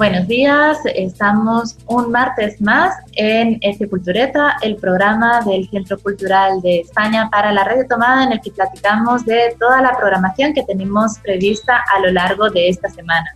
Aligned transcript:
Buenos 0.00 0.28
días, 0.28 0.78
estamos 0.94 1.76
un 1.86 2.10
martes 2.10 2.58
más 2.58 2.94
en 3.16 3.58
Este 3.60 3.86
Cultureta, 3.86 4.56
el 4.62 4.76
programa 4.76 5.42
del 5.42 5.68
Centro 5.68 5.98
Cultural 5.98 6.62
de 6.62 6.80
España 6.80 7.28
para 7.30 7.52
la 7.52 7.64
red 7.64 7.86
tomada 7.86 8.24
en 8.24 8.32
el 8.32 8.40
que 8.40 8.50
platicamos 8.50 9.26
de 9.26 9.54
toda 9.60 9.82
la 9.82 9.94
programación 9.94 10.54
que 10.54 10.62
tenemos 10.62 11.18
prevista 11.18 11.84
a 11.94 12.00
lo 12.00 12.12
largo 12.12 12.48
de 12.48 12.70
esta 12.70 12.88
semana. 12.88 13.30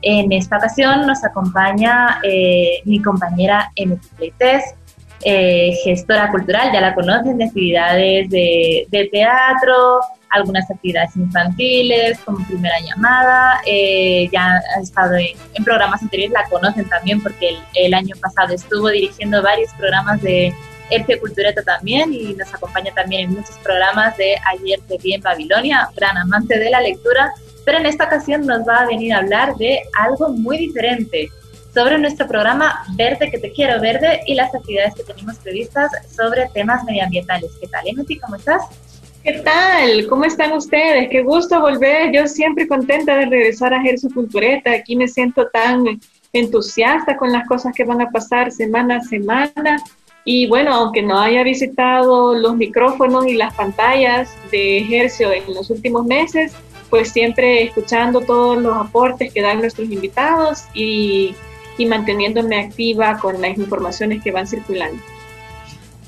En 0.00 0.32
esta 0.32 0.56
ocasión 0.56 1.06
nos 1.06 1.22
acompaña 1.22 2.18
eh, 2.22 2.80
mi 2.86 3.02
compañera 3.02 3.70
Emi 3.76 3.98
Pleites, 4.16 4.74
eh, 5.22 5.72
gestora 5.84 6.30
cultural, 6.30 6.72
ya 6.72 6.80
la 6.80 6.94
conocen, 6.94 7.36
de 7.36 7.44
actividades 7.44 8.30
de, 8.30 8.86
de 8.88 9.04
teatro, 9.12 10.00
algunas 10.30 10.70
actividades 10.70 11.16
infantiles 11.16 12.18
como 12.20 12.44
primera 12.46 12.78
llamada, 12.80 13.60
eh, 13.66 14.28
ya 14.32 14.60
ha 14.76 14.80
estado 14.80 15.16
en, 15.16 15.64
programas 15.64 16.02
anteriores, 16.02 16.32
la 16.32 16.48
conocen 16.48 16.88
también 16.88 17.22
porque 17.22 17.58
el, 17.74 17.94
año 17.94 18.14
pasado 18.20 18.54
estuvo 18.54 18.88
dirigiendo 18.88 19.42
varios 19.42 19.72
programas 19.74 20.22
de 20.22 20.54
Erce 20.90 21.18
Cultureta 21.18 21.62
también 21.62 22.12
y 22.12 22.34
nos 22.34 22.52
acompaña 22.54 22.92
también 22.94 23.22
en 23.22 23.34
muchos 23.34 23.56
programas 23.62 24.16
de 24.16 24.36
Ayer 24.52 24.80
te 24.86 24.98
vi 24.98 25.14
en 25.14 25.20
Babilonia, 25.20 25.88
gran 25.96 26.16
amante 26.16 26.58
de 26.58 26.70
la 26.70 26.80
lectura, 26.80 27.32
pero 27.64 27.78
en 27.78 27.86
esta 27.86 28.04
ocasión 28.04 28.46
nos 28.46 28.66
va 28.66 28.78
a 28.78 28.86
venir 28.86 29.12
a 29.12 29.18
hablar 29.18 29.56
de 29.56 29.80
algo 29.98 30.28
muy 30.28 30.58
diferente 30.58 31.30
sobre 31.74 31.98
nuestro 31.98 32.26
programa 32.26 32.84
Verde 32.94 33.30
que 33.30 33.38
te 33.38 33.52
quiero 33.52 33.80
verde 33.80 34.22
y 34.26 34.34
las 34.34 34.54
actividades 34.54 34.94
que 34.94 35.02
tenemos 35.02 35.36
previstas 35.36 35.90
sobre 36.16 36.48
temas 36.54 36.84
medioambientales. 36.84 37.50
¿Qué 37.60 37.66
tal, 37.66 37.86
Emeti? 37.86 38.18
¿Cómo 38.18 38.36
estás? 38.36 38.62
¿Qué 39.26 39.40
tal? 39.40 40.06
¿Cómo 40.06 40.24
están 40.24 40.52
ustedes? 40.52 41.08
Qué 41.10 41.24
gusto 41.24 41.60
volver. 41.60 42.12
Yo 42.12 42.28
siempre 42.28 42.68
contenta 42.68 43.16
de 43.16 43.26
regresar 43.26 43.74
a 43.74 43.82
Gersu 43.82 44.08
Cultureta. 44.08 44.70
Aquí 44.70 44.94
me 44.94 45.08
siento 45.08 45.48
tan 45.48 46.00
entusiasta 46.32 47.16
con 47.16 47.32
las 47.32 47.44
cosas 47.48 47.74
que 47.74 47.82
van 47.82 48.00
a 48.00 48.08
pasar 48.08 48.52
semana 48.52 48.98
a 48.98 49.00
semana. 49.00 49.82
Y 50.24 50.46
bueno, 50.46 50.72
aunque 50.72 51.02
no 51.02 51.18
haya 51.18 51.42
visitado 51.42 52.36
los 52.36 52.54
micrófonos 52.54 53.26
y 53.26 53.34
las 53.34 53.52
pantallas 53.54 54.32
de 54.52 54.78
Ejercio 54.78 55.32
en 55.32 55.52
los 55.52 55.70
últimos 55.70 56.06
meses, 56.06 56.52
pues 56.88 57.08
siempre 57.08 57.64
escuchando 57.64 58.20
todos 58.20 58.62
los 58.62 58.76
aportes 58.76 59.34
que 59.34 59.42
dan 59.42 59.58
nuestros 59.58 59.90
invitados 59.90 60.66
y, 60.72 61.34
y 61.78 61.86
manteniéndome 61.86 62.60
activa 62.60 63.18
con 63.18 63.42
las 63.42 63.58
informaciones 63.58 64.22
que 64.22 64.30
van 64.30 64.46
circulando. 64.46 65.02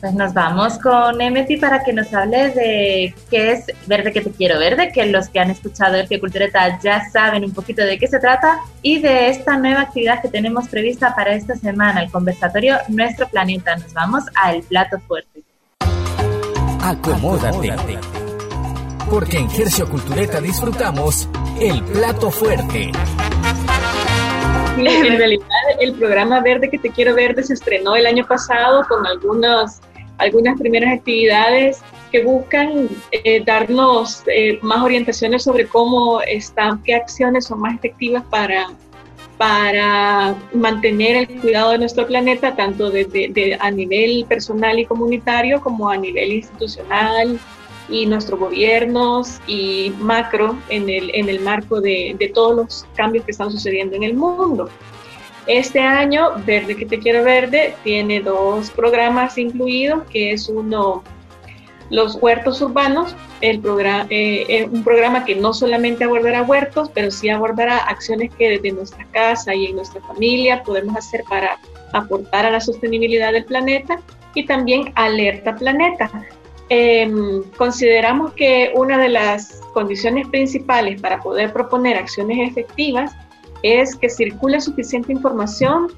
Pues 0.01 0.15
nos 0.15 0.33
vamos 0.33 0.79
con 0.79 1.21
Emeti 1.21 1.57
para 1.57 1.83
que 1.83 1.93
nos 1.93 2.15
hable 2.15 2.51
de 2.51 3.15
qué 3.31 3.53
es 3.53 3.67
Verde 3.87 4.13
que 4.13 4.21
te 4.21 4.31
quiero 4.31 4.59
verde, 4.59 4.93
que 4.93 5.07
los 5.07 5.29
que 5.29 5.41
han 5.41 5.51
escuchado 5.51 5.97
el 5.97 6.21
Cultureta 6.21 6.79
ya 6.81 7.11
saben 7.11 7.45
un 7.45 7.53
poquito 7.53 7.83
de 7.83 7.99
qué 7.99 8.07
se 8.07 8.21
trata 8.21 8.61
y 8.81 9.01
de 9.01 9.29
esta 9.29 9.57
nueva 9.57 9.81
actividad 9.81 10.23
que 10.23 10.29
tenemos 10.29 10.69
prevista 10.69 11.17
para 11.17 11.35
esta 11.35 11.57
semana, 11.57 12.03
el 12.03 12.13
conversatorio 12.13 12.77
Nuestro 12.89 13.27
Planeta. 13.29 13.75
Nos 13.75 13.93
vamos 13.93 14.25
al 14.37 14.63
plato 14.63 15.01
fuerte. 15.01 15.43
Acomódate. 16.81 17.99
Porque 19.11 19.39
en 19.39 19.51
Gercio 19.51 19.89
Cultureta 19.89 20.41
disfrutamos 20.41 21.29
el 21.61 21.83
plato 21.83 22.31
fuerte. 22.31 22.93
En 24.77 25.19
realidad, 25.19 25.45
el 25.81 25.95
programa 25.95 26.41
Verde 26.41 26.71
que 26.71 26.79
te 26.79 26.91
quiero 26.91 27.15
verde 27.17 27.43
se 27.43 27.55
estrenó 27.55 27.97
el 27.97 28.07
año 28.07 28.25
pasado 28.25 28.87
con 28.89 29.05
algunos 29.05 29.81
algunas 30.19 30.59
primeras 30.59 30.93
actividades 30.93 31.83
que 32.11 32.25
buscan 32.25 32.89
eh, 33.13 33.43
darnos 33.45 34.23
eh, 34.27 34.59
más 34.63 34.83
orientaciones 34.83 35.45
sobre 35.45 35.67
cómo 35.67 36.21
están, 36.23 36.83
qué 36.83 36.95
acciones 36.95 37.47
son 37.47 37.61
más 37.61 37.75
efectivas 37.75 38.25
para, 38.31 38.69
para 39.37 40.35
mantener 40.53 41.29
el 41.29 41.41
cuidado 41.41 41.73
de 41.73 41.79
nuestro 41.79 42.07
planeta, 42.07 42.57
tanto 42.57 42.91
de, 42.91 43.57
a 43.61 43.71
nivel 43.71 44.25
personal 44.29 44.79
y 44.79 44.85
comunitario 44.85 45.61
como 45.61 45.89
a 45.91 45.97
nivel 45.97 46.33
institucional 46.33 47.39
y 47.91 48.05
nuestros 48.07 48.39
gobiernos 48.39 49.41
y 49.47 49.93
macro 49.99 50.59
en 50.69 50.91
el, 50.91 51.11
en 51.15 51.29
el 51.29 51.41
marco 51.41 51.81
de, 51.81 52.17
de 52.19 52.29
todos 52.29 52.57
los 52.57 52.87
cambios 52.95 53.25
que 53.25 53.31
están 53.31 53.51
sucediendo 53.51 53.97
en 53.97 54.03
el 54.03 54.15
mundo. 54.15 54.69
Este 55.49 55.81
año, 55.81 56.33
Verde 56.45 56.77
que 56.77 56.85
te 56.85 56.99
quiero 56.99 57.25
verde 57.25 57.75
tiene 57.83 58.21
dos 58.21 58.71
programas 58.71 59.39
incluidos, 59.39 60.05
que 60.11 60.33
es 60.33 60.47
uno, 60.51 61.03
los 61.89 62.17
huertos 62.17 62.61
urbanos, 62.61 63.17
el 63.41 63.59
programa, 63.59 64.07
eh, 64.11 64.69
un 64.71 64.85
programa 64.85 65.25
que 65.25 65.35
no 65.35 65.55
solamente 65.55 66.05
abordará 66.05 66.43
huertos, 66.43 66.91
pero 66.93 67.11
sí 67.11 67.31
abordará 67.31 67.79
acciones 67.79 68.31
que 68.35 68.51
desde 68.51 68.73
nuestra 68.73 69.07
casa 69.07 69.55
y 69.55 69.67
en 69.67 69.77
nuestra 69.77 70.03
familia 70.03 70.63
podemos 70.65 70.95
hacer 70.95 71.25
para 71.31 71.59
aportar 71.95 72.45
a 72.45 72.51
la 72.51 72.61
sostenibilidad 72.61 73.33
del 73.33 73.47
planeta 73.47 73.99
y 74.35 74.45
también 74.45 74.93
Alerta 74.97 75.57
Planeta. 75.57 76.11
Em, 76.69 77.43
consideramos 77.57 78.35
que 78.35 78.71
una 78.75 78.99
de 78.99 79.09
las 79.09 79.63
condiciones 79.73 80.29
principales 80.29 81.01
para 81.01 81.23
poder 81.23 81.55
proponer 81.55 81.97
acciones 81.97 82.51
efectivas 82.51 83.17
es 83.63 83.97
que 83.97 84.09
circule 84.09 84.61
suficiente 84.61 85.13
información 85.13 85.89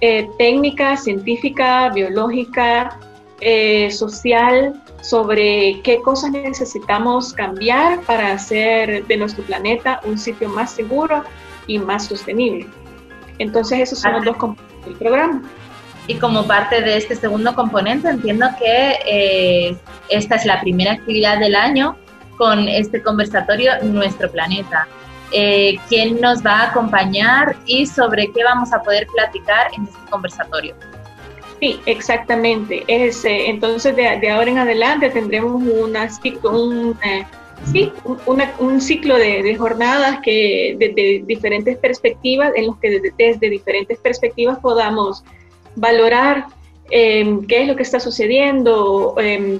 eh, 0.00 0.28
técnica, 0.38 0.96
científica, 0.96 1.88
biológica, 1.90 2.98
eh, 3.40 3.90
social, 3.90 4.80
sobre 5.00 5.80
qué 5.82 6.00
cosas 6.00 6.30
necesitamos 6.30 7.32
cambiar 7.32 8.00
para 8.02 8.32
hacer 8.32 9.06
de 9.06 9.16
nuestro 9.16 9.44
planeta 9.44 10.00
un 10.04 10.18
sitio 10.18 10.48
más 10.48 10.72
seguro 10.72 11.22
y 11.66 11.78
más 11.78 12.06
sostenible. 12.06 12.66
Entonces 13.38 13.80
esos 13.80 13.98
son 13.98 14.14
los 14.14 14.24
dos 14.24 14.36
componentes 14.36 14.86
del 14.86 14.94
programa. 14.96 15.42
Y 16.06 16.16
como 16.16 16.46
parte 16.46 16.80
de 16.82 16.96
este 16.96 17.16
segundo 17.16 17.54
componente, 17.54 18.08
entiendo 18.08 18.46
que 18.58 18.98
eh, 19.06 19.76
esta 20.08 20.36
es 20.36 20.44
la 20.44 20.60
primera 20.60 20.92
actividad 20.92 21.38
del 21.38 21.54
año 21.54 21.96
con 22.36 22.68
este 22.68 23.02
conversatorio 23.02 23.72
Nuestro 23.82 24.30
Planeta. 24.30 24.86
Eh, 25.36 25.80
quién 25.88 26.20
nos 26.20 26.46
va 26.46 26.60
a 26.60 26.70
acompañar 26.70 27.56
y 27.66 27.86
sobre 27.86 28.30
qué 28.30 28.44
vamos 28.44 28.72
a 28.72 28.80
poder 28.80 29.04
platicar 29.08 29.66
en 29.76 29.82
este 29.82 29.98
conversatorio. 30.08 30.76
Sí, 31.58 31.80
exactamente. 31.86 32.84
Es, 32.86 33.24
entonces, 33.24 33.96
de, 33.96 34.30
ahora 34.30 34.48
en 34.48 34.58
adelante 34.58 35.10
tendremos 35.10 35.60
una, 35.60 36.08
un, 36.44 36.96
eh, 37.02 37.26
sí, 37.72 37.92
un 38.58 38.80
ciclo 38.80 39.16
de, 39.16 39.56
jornadas 39.56 40.20
que 40.22 40.76
desde 40.78 41.24
diferentes 41.26 41.78
perspectivas, 41.78 42.52
en 42.54 42.68
los 42.68 42.76
que 42.78 43.00
desde, 43.16 43.50
diferentes 43.50 43.98
perspectivas 43.98 44.60
podamos 44.60 45.24
valorar 45.74 46.46
em, 46.90 47.44
qué 47.44 47.62
es 47.62 47.66
lo 47.66 47.74
que 47.74 47.82
está 47.82 47.98
sucediendo, 47.98 49.16
em, 49.18 49.58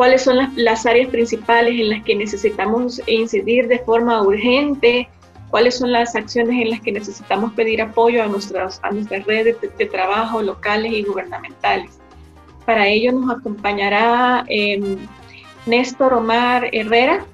cuáles 0.00 0.22
son 0.22 0.38
las, 0.56 0.86
áreas 0.86 1.10
principales 1.10 1.78
en 1.78 1.90
las 1.90 2.02
que 2.04 2.14
necesitamos 2.14 3.02
incidir 3.06 3.68
de 3.68 3.80
forma 3.80 4.22
urgente, 4.22 5.10
cuáles 5.50 5.76
son 5.76 5.92
las 5.92 6.16
acciones 6.16 6.58
en 6.58 6.70
las 6.70 6.80
que 6.80 6.90
necesitamos 6.90 7.52
pedir 7.52 7.82
apoyo 7.82 8.22
a 8.22 8.26
nuestras, 8.26 8.80
a 8.82 8.92
nuestras 8.92 9.26
redes 9.26 9.58
de, 9.60 9.84
trabajo 9.84 10.40
locales 10.40 10.90
y 10.90 11.02
gubernamentales. 11.02 11.98
Para 12.64 12.88
ello 12.88 13.12
nos 13.12 13.30
acompañará 13.30 14.46
em, 14.48 14.96
Néstor 15.66 16.14
Omar 16.14 16.70
Herrera, 16.72 17.26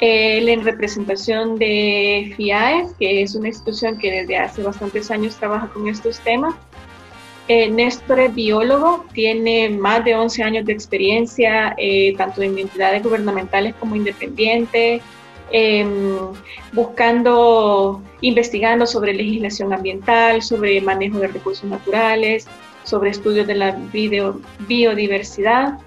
él 0.00 0.48
en 0.48 0.64
representación 0.64 1.58
de 1.58 2.32
FIAE, 2.38 2.86
que 2.98 3.20
es 3.20 3.34
una 3.34 3.48
institución 3.48 3.98
que 3.98 4.22
desde 4.22 4.38
hace 4.38 4.62
bastantes 4.62 5.10
años 5.10 5.36
trabaja 5.36 5.68
con 5.68 5.86
estos 5.86 6.20
temas. 6.20 6.54
Eh, 7.48 7.70
Néstor 7.70 8.20
es 8.20 8.34
biólogo, 8.34 9.06
tiene 9.14 9.70
más 9.70 10.04
de 10.04 10.14
11 10.14 10.42
años 10.42 10.66
de 10.66 10.74
experiencia, 10.74 11.74
eh, 11.78 12.14
tanto 12.18 12.42
en 12.42 12.58
entidades 12.58 13.02
gubernamentales 13.02 13.74
como 13.76 13.96
independientes, 13.96 15.00
em, 15.50 16.18
buscando, 16.74 18.02
investigando 18.20 18.86
sobre 18.86 19.14
legislación 19.14 19.72
ambiental, 19.72 20.42
sobre 20.42 20.78
manejo 20.82 21.20
de 21.20 21.28
recursos 21.28 21.64
naturales, 21.64 22.46
sobre 22.84 23.10
estudios 23.10 23.46
de 23.46 23.54
la 23.54 23.78
biodiversidad 24.68 25.78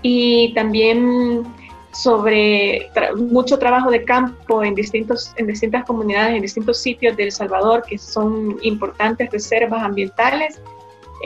y 0.00 0.54
también 0.54 1.44
sobre 1.92 2.90
mucho 3.16 3.58
trabajo 3.58 3.90
de 3.90 4.04
campo 4.04 4.64
en, 4.64 4.74
distintos, 4.74 5.34
en 5.36 5.48
distintas 5.48 5.84
comunidades, 5.84 6.36
en 6.36 6.42
distintos 6.42 6.80
sitios 6.80 7.14
de 7.16 7.24
El 7.24 7.32
Salvador 7.32 7.84
que 7.86 7.98
son 7.98 8.56
importantes 8.62 9.30
reservas 9.30 9.82
ambientales, 9.82 10.60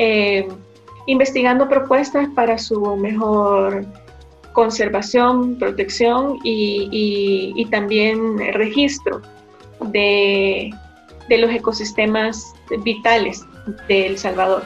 eh, 0.01 0.49
investigando 1.07 1.69
propuestas 1.69 2.29
para 2.37 2.57
su 2.57 2.97
mejor 2.97 3.85
conservación, 4.53 5.59
protección 5.59 6.39
y, 6.45 7.67
también 7.71 8.39
registro 8.55 9.21
de, 9.81 10.71
de, 11.29 11.39
los 11.39 11.51
ecosistemas 11.51 12.55
vitales 12.85 13.45
de 13.89 14.07
El 14.07 14.19
Salvador. 14.19 14.63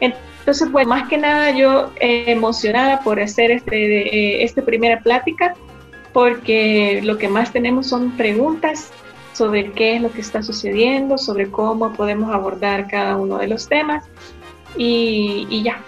Entonces, 0.00 0.68
pues 0.70 0.86
más 0.86 1.08
que 1.08 1.18
nada 1.18 1.50
yo 1.50 1.90
eh, 2.00 2.24
emocionada 2.28 3.00
por 3.00 3.20
hacer 3.20 3.50
este, 3.50 4.08
eh, 4.08 4.44
esta 4.44 4.62
primera 4.62 5.00
plática, 5.00 5.54
porque 6.12 7.00
lo 7.02 7.18
que 7.18 7.28
más 7.28 7.52
tenemos 7.52 7.88
son 7.88 8.12
preguntas 8.12 8.90
sobre 9.32 9.72
qué 9.72 9.96
es 9.96 10.02
lo 10.02 10.12
que 10.12 10.20
está 10.20 10.42
sucediendo, 10.42 11.18
sobre 11.18 11.50
cómo 11.50 11.92
podemos 11.94 12.32
abordar 12.32 12.86
cada 12.88 13.16
uno 13.16 13.38
de 13.38 13.48
los 13.48 13.68
temas 13.68 14.04
y, 14.76 15.62
ya. 15.62 15.80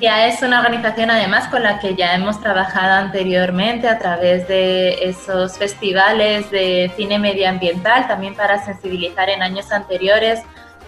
ya 0.00 0.26
es 0.26 0.42
una 0.42 0.60
organización 0.60 1.10
además 1.10 1.48
con 1.48 1.62
la 1.62 1.78
que 1.78 1.94
ya 1.94 2.14
hemos 2.14 2.40
trabajado 2.40 2.94
anteriormente 3.06 3.88
a 3.88 3.98
través 3.98 4.46
de 4.48 5.08
esos 5.08 5.58
festivales 5.58 6.50
de 6.50 6.90
cine 6.96 7.18
medioambiental, 7.18 8.06
también 8.08 8.34
para 8.34 8.64
sensibilizar 8.64 9.28
en 9.28 9.42
años 9.42 9.70
anteriores 9.72 10.40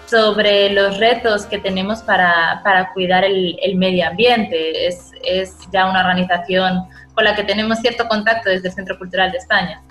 sobre 0.06 0.70
los 0.70 0.98
retos 0.98 1.46
que 1.46 1.58
tenemos 1.58 2.02
para, 2.02 2.60
para 2.62 2.92
cuidar 2.92 3.24
el, 3.24 3.58
el, 3.62 3.76
medio 3.76 4.06
ambiente. 4.06 4.86
Es, 4.86 5.10
es, 5.24 5.56
ya 5.72 5.88
una 5.88 6.00
organización 6.00 6.84
con 7.14 7.24
la 7.24 7.34
que 7.34 7.44
tenemos 7.44 7.78
cierto 7.78 8.06
contacto 8.08 8.50
desde 8.50 8.69
el 8.69 8.74
Centro 8.74 8.98
Cultural 8.98 9.32
de 9.32 9.38
España. 9.38 9.82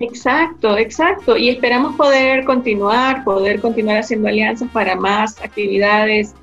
Exacto, 0.00 0.78
exacto. 0.78 1.36
Y 1.36 1.48
esperamos 1.48 1.96
poder 1.96 2.44
continuar, 2.44 3.24
poder 3.24 3.60
continuar 3.60 3.98
haciendo 3.98 4.28
alianzas 4.28 4.70
para 4.70 4.94
más 4.94 5.40
actividades, 5.42 6.34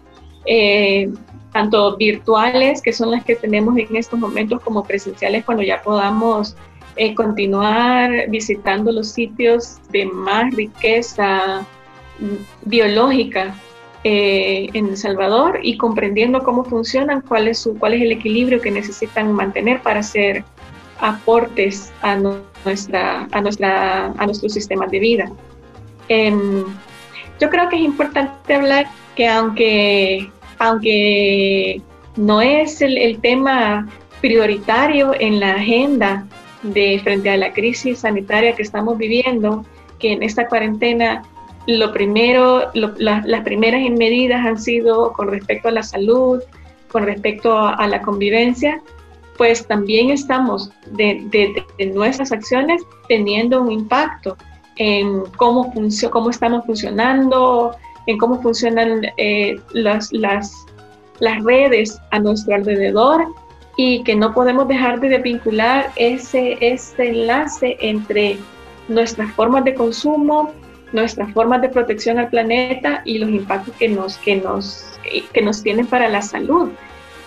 eh, 0.45 1.09
tanto 1.53 1.95
virtuales, 1.95 2.81
que 2.81 2.91
son 2.91 3.11
las 3.11 3.23
que 3.23 3.35
tenemos 3.35 3.77
en 3.77 3.95
estos 3.95 4.19
momentos, 4.19 4.61
como 4.61 4.83
presenciales, 4.83 5.45
cuando 5.45 5.63
ya 5.63 5.81
podamos 5.81 6.55
eh, 6.97 7.15
continuar 7.15 8.29
visitando 8.29 8.91
los 8.91 9.11
sitios 9.11 9.79
de 9.89 10.05
más 10.05 10.53
riqueza 10.53 11.65
biológica 12.63 13.55
eh, 14.03 14.69
en 14.73 14.87
El 14.89 14.97
Salvador 14.97 15.59
y 15.63 15.77
comprendiendo 15.77 16.43
cómo 16.43 16.63
funcionan, 16.63 17.21
cuál 17.21 17.47
es, 17.47 17.59
su, 17.59 17.77
cuál 17.77 17.93
es 17.93 18.01
el 18.01 18.11
equilibrio 18.11 18.61
que 18.61 18.71
necesitan 18.71 19.31
mantener 19.31 19.81
para 19.81 20.01
hacer 20.01 20.43
aportes 20.99 21.91
a, 22.01 22.15
nuestra, 22.15 23.27
a, 23.31 23.41
nuestra, 23.41 24.07
a 24.17 24.25
nuestro 24.25 24.49
sistema 24.49 24.87
de 24.87 24.99
vida. 24.99 25.31
Em, 26.09 26.63
yo 27.39 27.49
creo 27.49 27.69
que 27.69 27.75
es 27.75 27.81
importante 27.81 28.53
hablar 28.53 28.87
que 29.15 29.27
aunque, 29.27 30.29
aunque 30.59 31.81
no 32.15 32.41
es 32.41 32.81
el, 32.81 32.97
el 32.97 33.19
tema 33.19 33.87
prioritario 34.21 35.13
en 35.19 35.39
la 35.39 35.55
agenda 35.55 36.25
de 36.63 36.99
frente 37.03 37.29
a 37.29 37.37
la 37.37 37.53
crisis 37.53 37.99
sanitaria 37.99 38.55
que 38.55 38.63
estamos 38.63 38.97
viviendo, 38.97 39.65
que 39.99 40.13
en 40.13 40.23
esta 40.23 40.47
cuarentena 40.47 41.23
lo 41.67 41.91
primero, 41.91 42.71
las 42.73 43.43
primeras 43.43 43.81
medidas 43.89 44.45
han 44.45 44.59
sido 44.59 45.13
con 45.13 45.29
respecto 45.29 45.69
a 45.69 45.71
la 45.71 45.83
salud, 45.83 46.41
con 46.91 47.05
respecto 47.05 47.57
a, 47.57 47.87
la 47.87 48.01
convivencia, 48.01 48.81
pues 49.37 49.67
también 49.67 50.09
estamos 50.09 50.71
de, 50.91 51.65
nuestras 51.93 52.31
acciones 52.31 52.81
teniendo 53.07 53.61
un 53.61 53.71
impacto 53.71 54.37
en 54.77 55.23
cómo, 55.37 55.73
cómo 56.11 56.29
estamos 56.29 56.65
funcionando, 56.65 57.75
en 58.07 58.17
cómo 58.17 58.41
funcionan 58.41 59.01
eh, 59.17 59.59
las, 59.73 60.11
redes 61.43 61.99
a 62.11 62.19
nuestro 62.19 62.55
alrededor 62.55 63.25
y 63.77 64.03
que 64.03 64.15
no 64.15 64.33
podemos 64.33 64.67
dejar 64.67 64.99
de 64.99 65.17
vincular 65.17 65.91
ese, 65.95 66.57
ese 66.61 67.09
enlace 67.09 67.77
entre 67.81 68.37
nuestras 68.87 69.31
formas 69.33 69.63
de 69.65 69.73
consumo, 69.73 70.51
nuestras 70.93 71.31
formas 71.33 71.61
de 71.61 71.69
protección 71.69 72.19
al 72.19 72.29
planeta 72.29 73.01
y 73.05 73.17
los 73.17 73.29
impactos 73.29 73.73
que 73.75 73.89
nos, 73.89 74.17
que 74.17 74.37
nos, 74.37 74.85
que 75.33 75.41
nos 75.41 75.63
tienen 75.63 75.87
para 75.87 76.07
la 76.07 76.21
salud. 76.21 76.69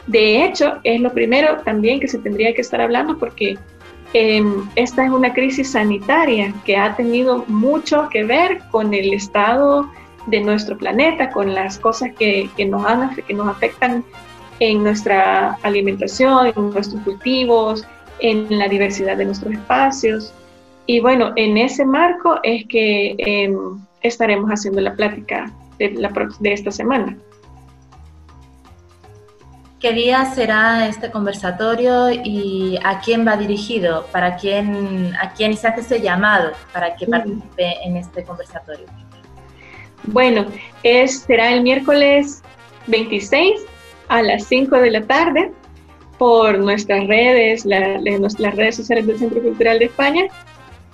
De 0.08 0.44
hecho, 0.44 0.78
es 0.84 1.00
lo 1.00 1.12
primero 1.12 1.58
también 1.58 2.00
que 2.00 2.08
se 2.08 2.19
tendría 2.19 2.55
que 2.55 2.62
estar 2.62 2.81
hablando 2.81 3.19
porque 3.19 3.58
em, 4.14 4.66
esta 4.75 5.05
es 5.05 5.10
una 5.10 5.34
crisis 5.34 5.72
sanitaria 5.72 6.52
que 6.64 6.76
ha 6.76 6.96
tenido 6.96 7.44
mucho 7.46 8.08
que 8.10 8.25
ver 8.25 8.60
con 8.70 8.94
el 8.94 9.12
estado 9.12 9.88
de 10.26 10.40
nuestro 10.40 10.78
planeta, 10.78 11.31
con 11.31 11.55
las 11.55 11.78
cosas 11.78 12.10
que, 12.19 12.49
que, 12.56 12.64
nos, 12.64 12.82
que 13.26 13.34
nos 13.34 13.49
afectan 13.49 14.02
en 14.60 14.82
nuestra 14.82 15.58
alimentación, 15.62 16.52
en 16.56 16.70
nuestros 16.70 17.02
cultivos, 17.02 17.87
en 18.20 18.58
la 18.58 18.66
diversidad 18.66 19.19
de 19.19 19.26
nuestros 19.26 19.52
espacios. 19.52 20.32
Y 20.87 21.00
bueno, 21.00 21.32
en 21.37 21.58
ese 21.58 21.84
marco 21.84 22.40
es 22.43 22.64
que 22.66 23.14
em, 23.19 23.78
estaremos 24.02 24.50
haciendo 24.50 24.81
la 24.81 24.94
plática 24.94 25.52
de, 25.78 25.90
la, 25.90 26.10
de 26.40 26.52
esta 26.52 26.70
semana. 26.70 27.14
¿Qué 29.80 29.92
día 29.92 30.25
será 30.34 30.88
este 30.88 31.08
conversatorio 31.12 32.10
y 32.10 32.76
a 32.82 33.00
quién 33.00 33.25
va 33.25 33.36
dirigido? 33.36 34.06
¿Para 34.10 34.34
quién, 34.36 35.14
¿A 35.20 35.32
quién 35.34 35.56
se 35.56 35.69
hace 35.69 35.82
ese 35.82 36.00
llamado 36.00 36.50
para 36.72 36.96
que 36.96 37.06
participe 37.06 37.76
en 37.84 37.96
este 37.96 38.25
conversatorio? 38.25 38.86
Bueno, 40.02 40.46
es, 40.82 41.20
será 41.20 41.52
el 41.52 41.62
miércoles 41.62 42.42
26 42.88 43.60
a 44.08 44.22
las 44.22 44.44
5 44.46 44.76
de 44.78 44.90
la 44.90 45.02
tarde 45.02 45.52
por 46.19 46.58
nuestras 46.58 47.06
redes, 47.06 47.64
las 47.64 48.02
redes 48.56 48.74
sociales 48.74 49.06
del 49.06 49.19
Centro 49.20 49.40
Cultural 49.40 49.78
de 49.78 49.84
España 49.84 50.24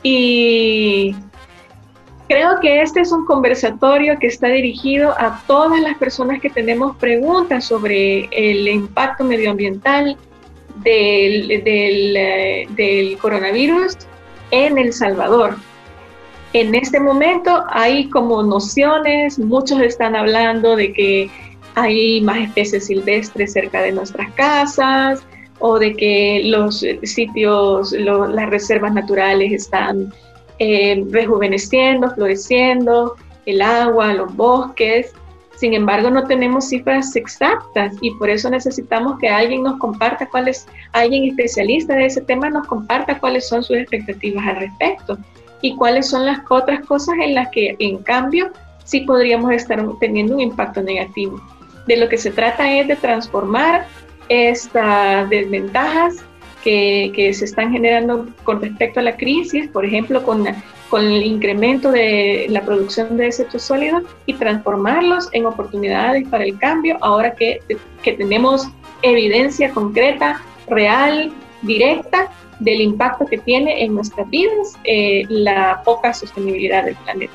y 0.03 1.17
creo 2.29 2.61
que 2.61 2.83
este 2.83 3.01
es 3.01 3.13
un 3.13 3.25
conversatorio 3.27 4.19
que 4.19 4.29
está 4.29 4.49
dirigido 4.49 5.15
a 5.19 5.43
todas 5.47 5.81
las 5.81 5.97
personas 5.99 6.41
que 6.41 6.51
tenemos 6.51 6.97
preguntas 6.97 7.65
sobre 7.65 8.29
el 8.33 8.69
impacto 8.69 9.25
medioambiental 9.25 10.17
del, 10.77 11.63
del, 11.65 12.75
del 12.75 13.19
coronavirus 13.19 13.97
en 14.51 14.79
El 14.79 14.93
Salvador. 14.93 15.57
En 16.53 16.75
este 16.75 17.01
momento 17.01 17.65
hay 17.69 18.09
como 18.11 18.43
nociones, 18.43 19.39
muchos 19.39 19.81
están 19.81 20.15
hablando 20.15 20.77
de 20.77 20.93
que 20.93 21.31
hay 21.75 22.21
más 22.21 22.39
especies 22.39 22.87
silvestres 22.87 23.53
cerca 23.53 23.83
de 23.83 23.93
nuestras 23.93 24.33
casas, 24.35 25.25
o 25.59 25.79
de 25.79 25.95
que 25.95 26.43
los 26.45 26.85
sitios, 27.05 27.93
las 27.93 28.51
reservas 28.51 28.93
naturales 28.93 29.53
están 29.53 30.13
eh, 30.59 31.05
rejuveneciendo, 31.11 32.11
floreciendo, 32.15 33.17
el 33.47 33.63
agua, 33.63 34.15
los 34.15 34.35
bosques. 34.35 35.13
Sin 35.57 35.73
embargo, 35.75 36.11
no 36.11 36.25
tenemos 36.25 36.69
cifras 36.69 37.15
exactas 37.15 37.95
y 38.01 38.11
por 38.13 38.29
eso 38.29 38.51
necesitamos 38.51 39.19
que 39.19 39.29
alguien 39.29 39.63
nos 39.63 39.79
comparta 39.79 40.29
cuáles, 40.29 40.67
alguien 40.93 41.25
especialista 41.25 41.95
de 41.95 42.07
ese 42.07 42.21
tema 42.21 42.51
nos 42.51 42.67
comparta 42.67 43.19
cuáles 43.19 43.49
son 43.49 43.63
sus 43.63 43.77
expectativas 43.77 44.45
al 44.47 44.57
respecto 44.57 45.17
y 45.63 45.77
cuáles 45.77 46.09
son 46.09 46.27
las 46.27 46.41
otras 46.51 46.85
cosas 46.87 47.15
en 47.23 47.35
las 47.35 47.49
que, 47.51 47.77
en 47.79 47.99
cambio, 47.99 48.51
sí 48.85 49.01
podríamos 49.03 49.53
estar 49.53 49.83
teniendo 50.01 50.35
un 50.35 50.41
impacto 50.41 50.83
negativo. 50.83 51.41
De 51.87 51.97
lo 51.97 52.09
que 52.09 52.19
se 52.19 52.31
trata 52.31 52.71
es 52.71 52.89
de 52.89 52.97
transformar 52.97 53.87
estas 54.29 55.29
desventajas 55.31 56.25
que, 56.65 57.13
que, 57.15 57.33
se 57.35 57.45
están 57.45 57.71
generando 57.71 58.27
con 58.43 58.61
respecto 58.61 58.99
a 58.99 59.03
la 59.03 59.17
crisis, 59.17 59.69
por 59.69 59.85
ejemplo, 59.85 60.25
con, 60.25 60.45
con 60.89 61.05
el 61.05 61.23
incremento 61.23 61.93
de 61.93 62.47
la 62.49 62.63
producción 62.63 63.17
de 63.17 63.25
desechos 63.25 63.63
sólidos 63.63 64.03
y 64.27 64.35
transformarlos 64.35 65.29
en 65.33 65.47
oportunidades 65.47 66.27
para 66.29 66.45
el 66.45 66.59
cambio, 66.59 66.97
ahora 67.03 67.35
que, 67.35 67.61
que 68.03 68.13
tenemos 68.15 68.67
evidencia 69.03 69.71
concreta, 69.71 70.41
real, 70.67 71.33
directa 71.63 72.31
del 72.61 72.81
impacto 72.81 73.27
que 73.27 73.39
tiene 73.39 73.85
en 73.85 73.95
nuestras 73.95 74.29
vidas 74.31 74.75
eh, 74.85 75.25
la 75.29 75.83
poca 75.85 76.15
sostenibilidad 76.15 76.85
del 76.85 76.97
planeta. 76.97 77.33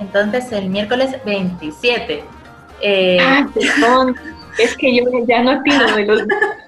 Entonces, 0.00 0.50
el 0.52 0.68
miércoles 0.68 1.16
27. 1.24 2.24
Eh... 2.80 3.18
Ah, 3.20 3.48
perdón. 3.54 4.16
Es 4.58 4.76
que 4.76 4.94
yo 4.94 5.04
ya 5.26 5.42
no 5.42 5.62
tiro 5.62 5.96
de 5.96 6.04
los... 6.04 6.22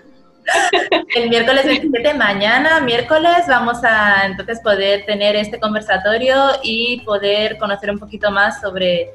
El 1.15 1.29
miércoles 1.31 1.65
27, 1.65 2.15
mañana, 2.15 2.81
miércoles, 2.81 3.45
vamos 3.49 3.83
a 3.85 4.27
entonces 4.27 4.61
poder 4.61 5.05
tener 5.07 5.37
este 5.37 5.59
conversatorio 5.59 6.53
y 6.63 7.01
poder 7.01 7.59
conocer 7.59 7.91
un 7.91 7.99
poquito 7.99 8.31
más 8.31 8.61
sobre 8.61 9.11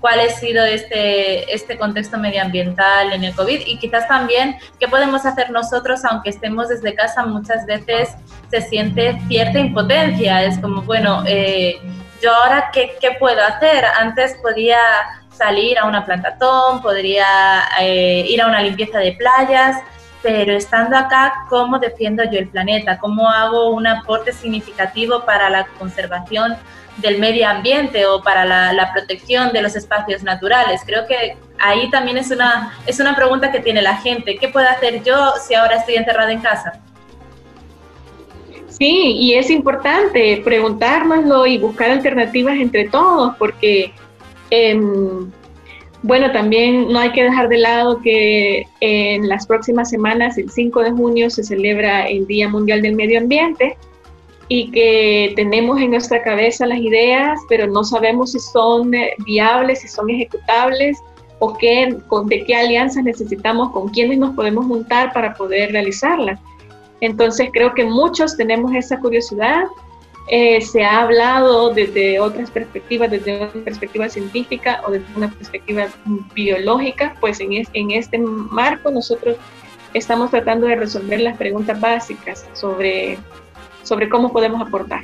cuál 0.00 0.20
ha 0.20 0.28
sido 0.28 0.62
este, 0.64 1.50
este 1.54 1.78
contexto 1.78 2.18
medioambiental 2.18 3.12
en 3.14 3.24
el 3.24 3.34
COVID 3.34 3.62
y 3.66 3.78
quizás 3.78 4.06
también 4.06 4.58
qué 4.78 4.86
podemos 4.86 5.24
hacer 5.24 5.50
nosotros, 5.50 6.04
aunque 6.04 6.28
estemos 6.28 6.68
desde 6.68 6.94
casa, 6.94 7.24
muchas 7.24 7.64
veces 7.64 8.10
se 8.50 8.60
siente 8.60 9.18
cierta 9.28 9.58
impotencia. 9.58 10.44
Es 10.44 10.58
como, 10.58 10.82
bueno, 10.82 11.24
eh, 11.26 11.76
yo 12.20 12.34
ahora, 12.34 12.70
¿qué, 12.70 12.96
¿qué, 13.00 13.12
puedo 13.18 13.42
hacer? 13.42 13.84
Antes 13.98 14.36
podía 14.42 14.78
salir 15.30 15.78
a 15.78 15.86
una 15.86 16.04
plantatón, 16.04 16.82
podría 16.82 17.64
eh, 17.80 18.26
ir 18.28 18.42
a 18.42 18.46
una 18.46 18.60
limpieza 18.60 18.98
de 18.98 19.12
playas, 19.12 19.76
pero 20.24 20.54
estando 20.54 20.96
acá, 20.96 21.44
¿cómo 21.50 21.78
defiendo 21.78 22.24
yo 22.24 22.38
el 22.38 22.48
planeta? 22.48 22.98
¿Cómo 22.98 23.28
hago 23.28 23.68
un 23.68 23.86
aporte 23.86 24.32
significativo 24.32 25.22
para 25.26 25.50
la 25.50 25.66
conservación 25.78 26.56
del 26.96 27.18
medio 27.18 27.46
ambiente 27.46 28.06
o 28.06 28.22
para 28.22 28.46
la, 28.46 28.90
protección 28.94 29.52
de 29.52 29.60
los 29.60 29.76
espacios 29.76 30.22
naturales? 30.22 30.80
Creo 30.86 31.06
que 31.06 31.36
ahí 31.58 31.90
también 31.90 32.16
es 32.16 32.30
una, 32.30 32.72
es 32.86 32.98
una 33.00 33.14
pregunta 33.14 33.52
que 33.52 33.60
tiene 33.60 33.82
la 33.82 33.96
gente. 33.98 34.38
¿Qué 34.38 34.48
puedo 34.48 34.66
hacer 34.66 35.04
yo 35.04 35.34
si 35.46 35.52
ahora 35.54 35.76
estoy 35.76 35.96
encerrada 35.96 36.32
en 36.32 36.40
casa? 36.40 36.80
Sí, 38.70 39.18
y 39.20 39.34
es 39.34 39.50
importante 39.50 40.40
preguntárnoslo 40.42 41.46
y 41.46 41.58
buscar 41.58 41.90
alternativas 41.90 42.56
entre 42.56 42.88
todos, 42.88 43.36
porque 43.36 43.92
em, 44.48 45.30
bueno, 46.04 46.30
también 46.32 46.92
no 46.92 46.98
hay 46.98 47.12
que 47.12 47.22
dejar 47.22 47.48
de 47.48 47.56
lado 47.56 48.02
que 48.02 48.66
en 48.80 49.26
las 49.26 49.46
próximas 49.46 49.88
semanas, 49.88 50.36
el 50.36 50.50
5 50.50 50.82
de 50.82 50.90
junio, 50.90 51.30
se 51.30 51.42
celebra 51.42 52.04
el 52.04 52.26
Día 52.26 52.46
Mundial 52.46 52.82
del 52.82 52.94
Medio 52.94 53.18
Ambiente 53.18 53.78
y 54.48 54.70
que 54.70 55.32
tenemos 55.34 55.80
en 55.80 55.92
nuestra 55.92 56.22
cabeza 56.22 56.66
las 56.66 56.78
ideas, 56.78 57.40
pero 57.48 57.66
no 57.68 57.84
sabemos 57.84 58.32
si 58.32 58.38
son 58.38 58.92
eh, 58.92 59.14
viables, 59.24 59.80
si 59.80 59.88
son 59.88 60.10
ejecutables 60.10 60.98
o 61.38 61.56
qué, 61.56 61.96
de 62.26 62.44
qué 62.44 62.54
alianzas 62.54 63.02
necesitamos, 63.02 63.70
con 63.70 63.88
quiénes 63.88 64.18
nos 64.18 64.36
podemos 64.36 64.66
juntar 64.66 65.10
para 65.14 65.32
poder 65.32 65.72
realizarlas. 65.72 66.38
Entonces 67.00 67.48
creo 67.50 67.72
que 67.72 67.86
muchos 67.86 68.36
tenemos 68.36 68.74
esa 68.74 69.00
curiosidad 69.00 69.64
eh, 70.28 70.62
se 70.62 70.82
ha 70.82 71.02
hablado 71.02 71.74
desde 71.74 72.18
otras 72.18 72.50
perspectivas, 72.50 73.10
desde 73.10 73.36
una 73.36 73.64
perspectiva 73.64 74.08
científica 74.08 74.80
o 74.86 74.90
desde 74.90 75.06
una 75.16 75.30
perspectiva 75.30 75.88
biológica, 76.34 77.14
pues 77.20 77.40
en, 77.40 77.90
este 77.90 78.18
marco 78.18 78.90
nosotros 78.90 79.36
estamos 79.92 80.30
tratando 80.30 80.66
de 80.66 80.76
resolver 80.76 81.20
las 81.20 81.36
preguntas 81.36 81.78
básicas 81.78 82.46
sobre, 82.54 83.18
sobre 83.82 84.08
cómo 84.08 84.32
podemos 84.32 84.66
aportar. 84.66 85.02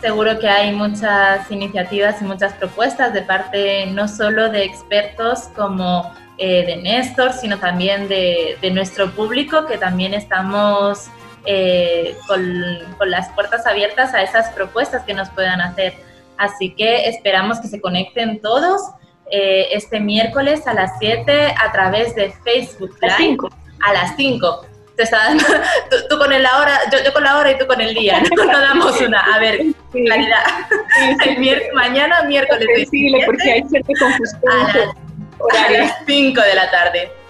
Seguro 0.00 0.38
que 0.38 0.48
hay 0.48 0.74
muchas 0.74 1.50
iniciativas 1.50 2.20
y 2.22 2.24
muchas 2.24 2.54
propuestas 2.54 3.12
de 3.12 3.22
parte 3.22 3.86
no 3.86 4.08
solo 4.08 4.50
de 4.50 4.64
expertos 4.64 5.48
como 5.54 6.14
eh, 6.38 6.64
de 6.64 6.76
Néstor, 6.76 7.32
sino 7.32 7.58
también 7.58 8.08
de 8.08 8.70
nuestro 8.72 9.10
público, 9.10 9.66
que 9.66 9.76
también 9.76 10.14
estamos 10.14 11.10
eh, 11.46 12.16
con, 12.26 13.10
las 13.10 13.28
puertas 13.30 13.66
abiertas 13.66 14.14
a 14.14 14.22
esas 14.22 14.50
propuestas 14.50 15.04
que 15.04 15.14
nos 15.14 15.30
puedan 15.30 15.60
hacer. 15.60 15.94
Así 16.36 16.74
que 16.74 17.08
esperamos 17.08 17.60
que 17.60 17.68
se 17.68 17.80
conecten 17.80 18.40
todos 18.40 18.80
eh, 19.30 19.68
este 19.72 20.00
miércoles 20.00 20.66
a 20.66 20.74
las 20.74 20.92
7 20.98 21.54
a 21.58 21.72
través 21.72 22.14
de 22.14 22.32
Facebook 22.44 22.96
Live. 23.00 23.38
A 23.80 23.92
las 23.92 24.16
5. 24.16 24.66
tú, 26.08 26.18
con 26.18 26.30
la 26.30 26.58
hora, 26.58 26.80
yo, 26.90 27.12
con 27.12 27.24
la 27.24 27.38
hora 27.38 27.50
y 27.50 27.58
tú 27.58 27.66
con 27.66 27.80
el 27.80 27.94
día. 27.94 28.22
No, 28.36 28.46
damos 28.46 29.00
una. 29.00 29.20
A 29.20 29.38
ver, 29.38 29.60
claridad. 29.92 30.44
mañana 31.74 32.22
miércoles. 32.22 32.88
porque 33.26 33.50
hay 33.50 33.62
cierta 33.68 33.92
confusión. 33.98 34.42
A 35.50 35.70
las 35.72 35.96
5 36.06 36.40
de 36.40 36.54
la 36.54 36.70
tarde. 36.70 37.23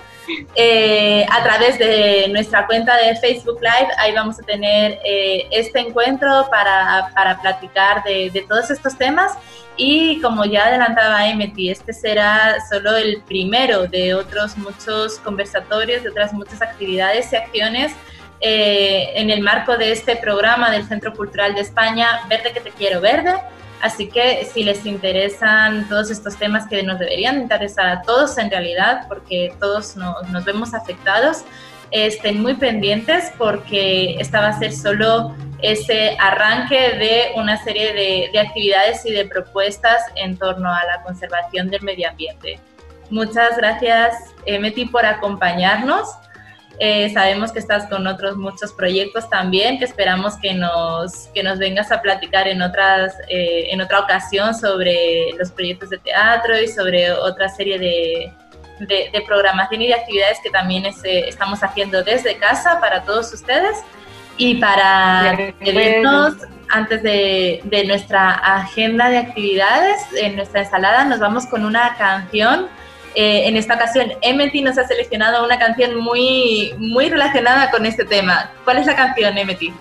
Eh, 0.54 1.26
a 1.30 1.42
través 1.42 1.78
de 1.78 2.28
nuestra 2.30 2.66
cuenta 2.66 2.96
de 2.96 3.16
Facebook 3.16 3.60
Live. 3.60 3.88
Ahí 3.98 4.12
vamos 4.12 4.38
a 4.38 4.42
tener 4.42 4.98
eh, 5.04 5.46
este 5.50 5.80
encuentro 5.80 6.48
para, 6.50 7.10
para 7.14 7.40
platicar 7.40 8.02
de, 8.04 8.44
todos 8.48 8.70
estos 8.70 8.96
temas. 8.96 9.32
Y 9.76 10.20
como 10.20 10.44
ya 10.44 10.66
adelantaba 10.66 11.28
Emeti, 11.28 11.70
este 11.70 11.92
será 11.92 12.56
solo 12.70 12.96
el 12.96 13.22
primero 13.22 13.86
de 13.86 14.14
otros 14.14 14.56
muchos 14.56 15.18
conversatorios, 15.18 16.04
de 16.04 16.10
otras 16.10 16.32
muchas 16.32 16.62
actividades 16.62 17.32
y 17.32 17.36
acciones 17.36 17.92
eh, 18.40 19.12
en 19.16 19.30
el 19.30 19.40
marco 19.40 19.76
de 19.76 19.90
este 19.90 20.16
programa 20.16 20.70
del 20.70 20.86
Centro 20.86 21.12
Cultural 21.12 21.54
de 21.54 21.62
España, 21.62 22.20
Verde 22.28 22.52
que 22.52 22.60
te 22.60 22.70
quiero 22.70 23.00
verde 23.00 23.34
Así 23.80 24.08
que 24.08 24.44
si 24.46 24.62
les 24.62 24.86
interesan 24.86 25.88
todos 25.88 26.10
estos 26.10 26.36
temas 26.36 26.66
que 26.68 26.82
nos 26.82 26.98
deberían 26.98 27.40
interesar 27.40 27.86
a 27.86 28.02
todos 28.02 28.38
en 28.38 28.50
realidad, 28.50 29.06
porque 29.08 29.52
todos 29.60 29.96
nos, 29.96 30.44
vemos 30.44 30.74
afectados, 30.74 31.44
estén 31.90 32.42
muy 32.42 32.54
pendientes 32.54 33.32
porque 33.36 34.16
esta 34.18 34.40
va 34.40 34.48
a 34.48 34.58
ser 34.58 34.72
solo 34.72 35.34
ese 35.60 36.16
arranque 36.18 36.96
de 36.96 37.32
una 37.36 37.62
serie 37.62 37.92
de, 37.92 38.30
de, 38.32 38.40
actividades 38.40 39.04
y 39.06 39.12
de 39.12 39.26
propuestas 39.26 40.02
en 40.16 40.36
torno 40.36 40.68
a 40.68 40.84
la 40.84 41.02
conservación 41.02 41.68
del 41.70 41.82
medio 41.82 42.08
ambiente. 42.08 42.58
Muchas 43.10 43.56
gracias, 43.56 44.14
Meti, 44.46 44.86
por 44.86 45.04
acompañarnos. 45.06 46.08
Eh, 46.80 47.10
sabemos 47.10 47.52
que 47.52 47.60
estás 47.60 47.86
con 47.86 48.06
otros 48.06 48.36
muchos 48.36 48.72
proyectos 48.72 49.28
también, 49.30 49.78
que 49.78 49.84
esperamos 49.84 50.36
que 50.38 50.54
nos, 50.54 51.28
que 51.32 51.42
nos 51.42 51.58
vengas 51.58 51.92
a 51.92 52.02
platicar 52.02 52.48
en, 52.48 52.62
otras, 52.62 53.14
eh, 53.28 53.68
en 53.70 53.80
otra 53.80 54.00
ocasión 54.00 54.54
sobre 54.54 55.30
los 55.38 55.52
proyectos 55.52 55.90
de 55.90 55.98
teatro 55.98 56.60
y 56.60 56.66
sobre 56.66 57.12
otra 57.12 57.48
serie 57.48 57.78
de, 57.78 58.32
de, 58.80 59.22
programación 59.26 59.82
y 59.82 59.86
de 59.86 59.94
actividades 59.94 60.38
que 60.42 60.50
también 60.50 60.84
eh, 60.86 61.24
estamos 61.28 61.62
haciendo 61.62 62.02
desde 62.02 62.36
casa 62.38 62.80
para 62.80 63.02
todos 63.02 63.32
ustedes. 63.32 63.78
Y 64.36 64.56
para 64.56 65.36
despedirnos, 65.36 66.34
antes 66.68 67.04
de, 67.04 67.60
de 67.62 67.84
nuestra 67.84 68.32
agenda 68.32 69.08
de 69.08 69.18
actividades, 69.18 70.00
en 70.20 70.34
nuestra 70.34 70.62
ensalada, 70.62 71.04
nos 71.04 71.20
vamos 71.20 71.46
con 71.46 71.64
una 71.64 71.94
canción 71.96 72.66
eh, 73.14 73.46
en 73.46 73.56
esta 73.56 73.74
ocasión, 73.74 74.12
Emeti 74.22 74.62
nos 74.62 74.78
ha 74.78 74.86
seleccionado 74.86 75.44
una 75.44 75.58
canción 75.58 75.96
muy, 75.96 76.74
muy 76.78 77.08
relacionada 77.08 77.70
con 77.70 77.86
este 77.86 78.04
tema. 78.04 78.50
¿Cuál 78.64 78.78
es 78.78 78.86
la 78.86 78.96
canción, 78.96 79.36
Emeti? 79.38 79.72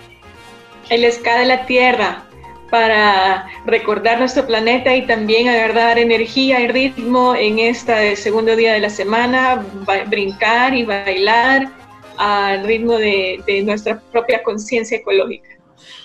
El 0.90 1.12
ska 1.12 1.40
de 1.40 1.46
la 1.46 1.66
Tierra, 1.66 2.24
para 2.70 3.48
recordar 3.66 4.20
nuestro 4.20 4.46
planeta 4.48 4.96
y 4.96 5.06
también 5.06 5.48
agarrar 5.48 6.00
energía 6.00 6.60
y 6.60 6.68
ritmo 6.68 7.36
en 7.36 7.60
este 7.60 8.16
segundo 8.16 8.56
día 8.56 8.74
de 8.74 8.80
la 8.80 8.90
semana, 8.90 9.63
brincar 10.08 10.74
y 10.74 10.84
bailar 10.84 11.70
al 12.18 12.63
ritmo 12.66 12.98
de, 12.98 13.42
de 13.46 13.62
nuestra 13.62 14.00
propia 14.12 14.44
conciencia 14.44 14.98
ecológica. 14.98 15.50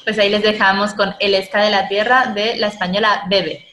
Pues 0.04 0.18
ahí 0.18 0.30
les 0.30 0.42
dejamos 0.42 0.94
con 0.94 1.14
El 1.20 1.42
ska 1.44 1.62
de 1.62 1.70
la 1.70 1.88
Tierra 1.88 2.32
de 2.34 2.56
la 2.56 2.68
española 2.68 3.24
Bebe. 3.28 3.64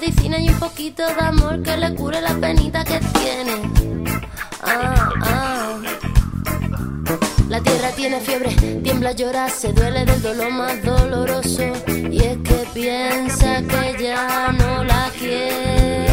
Medicina 0.00 0.38
y 0.38 0.48
un 0.48 0.58
poquito 0.58 1.06
de 1.06 1.20
amor 1.20 1.62
que 1.62 1.76
le 1.76 1.94
cure 1.94 2.20
la 2.20 2.34
penita 2.34 2.84
que 2.84 2.98
tiene. 3.18 3.52
Ah, 4.62 5.10
ah. 5.20 5.80
La 7.48 7.60
tierra 7.60 7.90
tiene 7.96 8.20
fiebre, 8.20 8.50
tiembla, 8.82 9.12
llora, 9.12 9.48
se 9.48 9.72
duele 9.72 10.04
del 10.04 10.22
dolor 10.22 10.50
más 10.52 10.82
doloroso. 10.82 11.62
Y 11.88 12.18
es 12.18 12.38
que 12.38 12.66
piensa 12.72 13.62
que 13.62 14.02
ya 14.02 14.52
no 14.52 14.84
la 14.84 15.10
quieren 15.18 16.10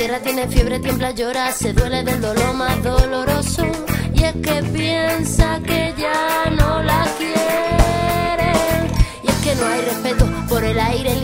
tierra 0.00 0.18
tiene 0.20 0.48
fiebre, 0.48 0.80
tiembla, 0.80 1.10
llora, 1.10 1.52
se 1.52 1.74
duele 1.74 2.02
del 2.02 2.22
dolor 2.22 2.54
más 2.54 2.82
doloroso. 2.82 3.66
Y 4.14 4.24
es 4.24 4.32
que 4.32 4.62
piensa 4.72 5.60
que 5.60 5.94
ya 5.98 6.50
no 6.58 6.82
la 6.82 7.06
quieren. 7.18 8.90
Y 9.22 9.28
es 9.28 9.36
que 9.44 9.54
no 9.56 9.66
hay 9.66 9.80
respeto 9.82 10.26
por 10.48 10.64
el 10.64 10.80
aire 10.80 11.19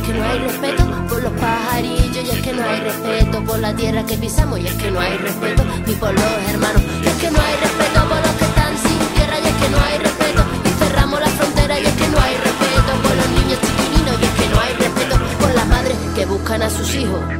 es 0.00 0.06
que 0.06 0.14
no 0.14 0.24
hay 0.24 0.38
respeto 0.38 0.84
por 1.08 1.22
los 1.22 1.32
pajarillos, 1.32 2.24
y 2.24 2.30
es 2.30 2.40
que 2.42 2.52
no 2.52 2.62
hay 2.62 2.80
respeto 2.80 3.44
por 3.44 3.58
la 3.58 3.74
tierra 3.74 4.04
que 4.06 4.16
pisamos, 4.16 4.58
y 4.58 4.66
es 4.66 4.74
que 4.74 4.90
no 4.90 5.00
hay 5.00 5.16
respeto 5.18 5.64
ni 5.86 5.94
por 5.94 6.12
los 6.12 6.24
hermanos, 6.48 6.82
y 7.02 7.06
es 7.06 7.14
que 7.14 7.30
no 7.30 7.38
hay 7.40 7.54
respeto 7.56 8.08
por 8.08 8.16
los 8.16 8.34
que 8.38 8.44
están 8.44 8.78
sin 8.78 8.98
tierra, 9.14 9.38
y 9.38 9.46
es 9.46 9.54
que 9.54 9.68
no 9.70 9.78
hay 9.78 9.98
respeto, 9.98 10.42
y 10.64 10.84
cerramos 10.84 11.20
la 11.20 11.26
frontera, 11.26 11.80
y 11.80 11.86
es 11.86 11.92
que 11.92 12.08
no 12.08 12.20
hay 12.20 12.34
respeto 12.36 12.92
por 13.02 13.16
los 13.16 13.28
niños 13.30 13.58
chiquilinos, 13.60 14.20
y 14.20 14.24
es 14.24 14.30
que 14.30 14.48
no 14.54 14.60
hay 14.60 14.72
respeto 14.74 15.16
por 15.40 15.54
las 15.54 15.66
madres 15.66 15.96
que 16.14 16.26
buscan 16.26 16.62
a 16.62 16.70
sus 16.70 16.94
hijos. 16.94 17.39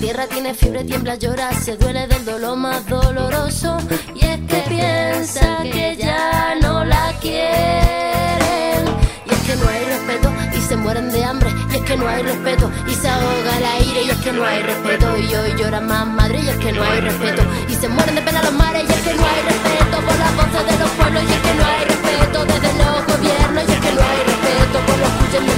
Tierra 0.00 0.26
tiene 0.26 0.54
fiebre, 0.54 0.84
tiembla, 0.84 1.14
llora, 1.14 1.52
se 1.60 1.76
duele 1.76 2.06
del 2.06 2.24
dolor 2.24 2.56
más 2.56 2.86
doloroso. 2.86 3.78
Y 4.14 4.24
es 4.24 4.40
que 4.48 4.62
piensa 4.68 5.62
que 5.62 5.96
ya 5.96 6.54
no 6.60 6.84
la 6.84 7.12
quieren. 7.20 8.84
Y 9.24 9.32
es 9.32 9.40
que 9.46 9.56
no 9.56 9.68
hay 9.68 9.84
respeto 9.84 10.32
y 10.52 10.60
se 10.60 10.76
mueren 10.76 11.10
de 11.10 11.24
hambre. 11.24 11.50
Y 11.70 11.76
es 11.76 11.82
que 11.82 11.96
no 11.96 12.08
hay 12.08 12.22
respeto 12.22 12.70
y 12.86 12.94
se 12.94 13.08
ahoga 13.08 13.56
el 13.56 13.64
aire. 13.64 14.02
Y 14.04 14.10
es 14.10 14.16
que 14.18 14.32
no 14.32 14.44
hay 14.44 14.62
respeto 14.62 15.16
y 15.16 15.34
hoy 15.34 15.54
llora 15.56 15.80
más 15.80 16.06
madre. 16.06 16.40
Y 16.42 16.48
es 16.48 16.56
que 16.56 16.72
no 16.72 16.82
hay 16.82 17.00
respeto 17.00 17.42
y 17.68 17.74
se 17.74 17.88
mueren 17.88 18.14
de 18.16 18.22
pena 18.22 18.42
los 18.42 18.52
mares. 18.52 18.84
Y 18.88 18.92
es 18.92 19.00
que 19.00 19.14
no 19.14 19.24
hay 19.24 19.42
respeto 19.42 19.96
por 20.04 20.18
las 20.18 20.36
voces 20.36 20.66
de 20.66 20.78
los 20.78 20.90
pueblos. 20.90 21.22
Y 21.22 21.32
es 21.32 21.40
que 21.40 21.54
no 21.54 21.64
hay 21.64 21.84
respeto 21.84 22.44
desde 22.44 22.84
los 22.84 23.06
gobiernos. 23.06 23.64
Y 23.68 23.72
es 23.72 23.80
que 23.80 23.92
no 23.92 24.02
hay 24.02 24.18
respeto 24.26 24.78
por 24.86 24.98
los 24.98 25.12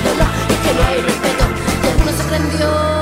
dolor. 0.05 0.29
Y 0.49 0.53
es 0.53 0.61
que 0.61 0.75
no 0.75 0.87
hay 0.87 1.01
respeto 1.01 1.45
y 1.83 1.89
alguno 1.89 2.11
se 2.13 2.25
creen 2.29 2.57
Dios. 2.57 2.96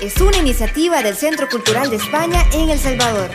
Es 0.00 0.20
una 0.20 0.36
iniciativa 0.36 1.02
del 1.02 1.16
Centro 1.16 1.48
Cultural 1.48 1.90
de 1.90 1.96
España 1.96 2.38
en 2.52 2.70
El 2.70 2.78
Salvador. 2.78 3.28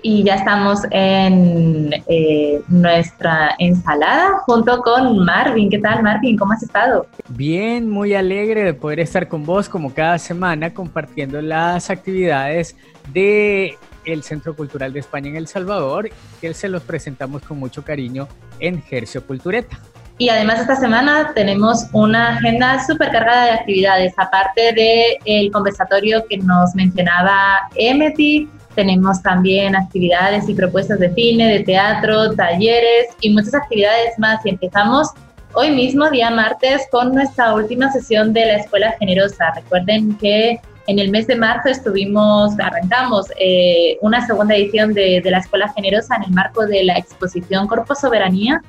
Y 0.00 0.22
ya 0.24 0.36
estamos 0.36 0.80
en 0.92 1.90
eh, 2.06 2.62
nuestra 2.68 3.54
ensalada 3.58 4.38
junto 4.46 4.80
con 4.80 5.22
Marvin. 5.22 5.68
¿Qué 5.68 5.78
tal, 5.78 6.02
Marvin? 6.02 6.38
¿Cómo 6.38 6.54
has 6.54 6.62
estado? 6.62 7.06
Bien, 7.28 7.90
muy 7.90 8.14
alegre 8.14 8.64
de 8.64 8.72
poder 8.72 9.00
estar 9.00 9.28
con 9.28 9.44
vos 9.44 9.68
como 9.68 9.92
cada 9.92 10.18
semana 10.18 10.72
compartiendo 10.72 11.42
las 11.42 11.90
actividades 11.90 12.76
de 13.12 13.76
el 14.12 14.22
Centro 14.22 14.54
Cultural 14.54 14.92
de 14.92 15.00
España 15.00 15.28
en 15.30 15.36
El 15.36 15.46
Salvador, 15.46 16.10
que 16.40 16.54
se 16.54 16.68
los 16.68 16.82
presentamos 16.82 17.42
con 17.42 17.58
mucho 17.58 17.84
cariño 17.84 18.28
en 18.60 18.82
Gercio 18.82 19.26
Cultureta. 19.26 19.78
Y 20.18 20.30
además 20.30 20.60
esta 20.60 20.74
semana 20.74 21.32
tenemos 21.34 21.86
una 21.92 22.36
agenda 22.36 22.84
súper 22.84 23.12
cargada 23.12 23.44
de 23.44 23.50
actividades, 23.52 24.12
aparte 24.16 24.72
del 24.74 25.52
conversatorio 25.52 26.24
que 26.28 26.38
nos 26.38 26.74
mencionaba 26.74 27.68
Emeti, 27.76 28.48
tenemos 28.78 29.20
también 29.22 29.74
actividades 29.74 30.48
y 30.48 30.54
propuestas 30.54 31.00
de 31.00 31.12
cine, 31.12 31.48
de 31.48 31.64
teatro, 31.64 32.32
talleres 32.36 33.06
y 33.20 33.30
muchas 33.30 33.54
actividades 33.54 34.16
más. 34.18 34.44
Y 34.46 34.50
empezamos 34.50 35.08
hoy 35.52 35.70
mismo, 35.70 36.08
día 36.10 36.30
martes, 36.30 36.86
con 36.92 37.12
nuestra 37.12 37.54
última 37.54 37.90
sesión 37.90 38.32
de 38.32 38.46
la 38.46 38.56
Escuela 38.58 38.94
Generosa. 39.00 39.52
Recuerden 39.56 40.16
que 40.18 40.60
en 40.88 40.98
el 40.98 41.10
mes 41.10 41.26
de 41.26 41.36
marzo 41.36 41.68
estuvimos, 41.68 42.58
arrancamos 42.58 43.26
eh, 43.38 43.98
una 44.00 44.26
segunda 44.26 44.56
edición 44.56 44.94
de, 44.94 45.20
de 45.22 45.30
la 45.30 45.38
Escuela 45.38 45.70
Generosa 45.74 46.16
en 46.16 46.24
el 46.24 46.30
marco 46.30 46.66
de 46.66 46.82
la 46.82 46.96
exposición 46.96 47.68
Corpo 47.68 47.94
Soberanía, 47.94 48.62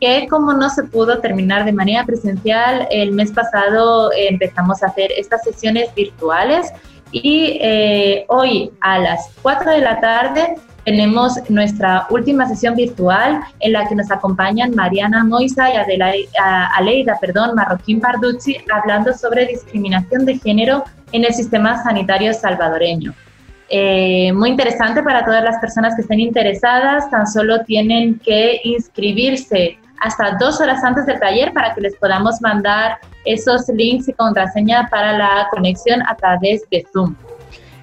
que 0.00 0.26
como 0.28 0.54
no 0.54 0.70
se 0.70 0.84
pudo 0.84 1.18
terminar 1.18 1.66
de 1.66 1.72
manera 1.72 2.04
presencial, 2.04 2.88
el 2.90 3.12
mes 3.12 3.30
pasado 3.30 4.10
eh, 4.12 4.28
empezamos 4.30 4.82
a 4.82 4.86
hacer 4.86 5.12
estas 5.18 5.44
sesiones 5.44 5.94
virtuales 5.94 6.72
y 7.12 7.58
eh, 7.60 8.24
hoy 8.28 8.72
a 8.80 8.98
las 8.98 9.28
4 9.42 9.72
de 9.72 9.80
la 9.80 10.00
tarde 10.00 10.54
tenemos 10.86 11.34
nuestra 11.50 12.06
última 12.10 12.46
sesión 12.46 12.76
virtual 12.76 13.40
en 13.58 13.72
la 13.72 13.88
que 13.88 13.96
nos 13.96 14.08
acompañan 14.10 14.72
Mariana 14.74 15.24
Moisa 15.24 15.68
y 15.74 15.76
Adela, 15.76 16.12
a- 16.40 16.68
Aleida 16.76 17.18
perdón, 17.20 17.56
Marroquín 17.56 18.00
Parducci 18.00 18.56
hablando 18.72 19.12
sobre 19.12 19.46
discriminación 19.46 20.24
de 20.24 20.38
género 20.38 20.84
en 21.10 21.24
el 21.24 21.34
sistema 21.34 21.82
sanitario 21.82 22.32
salvadoreño. 22.32 23.12
Eh, 23.68 24.32
muy 24.32 24.50
interesante 24.50 25.02
para 25.02 25.24
todas 25.24 25.42
las 25.42 25.58
personas 25.58 25.96
que 25.96 26.02
estén 26.02 26.20
interesadas, 26.20 27.10
tan 27.10 27.26
solo 27.26 27.64
tienen 27.64 28.20
que 28.20 28.60
inscribirse 28.62 29.78
hasta 30.00 30.36
dos 30.38 30.60
horas 30.60 30.84
antes 30.84 31.04
del 31.06 31.18
taller 31.18 31.52
para 31.52 31.74
que 31.74 31.80
les 31.80 31.96
podamos 31.96 32.40
mandar 32.40 32.98
esos 33.24 33.68
links 33.70 34.06
y 34.08 34.12
contraseña 34.12 34.86
para 34.88 35.18
la 35.18 35.48
conexión 35.50 36.00
a 36.06 36.14
través 36.14 36.62
de 36.70 36.86
Zoom. 36.92 37.16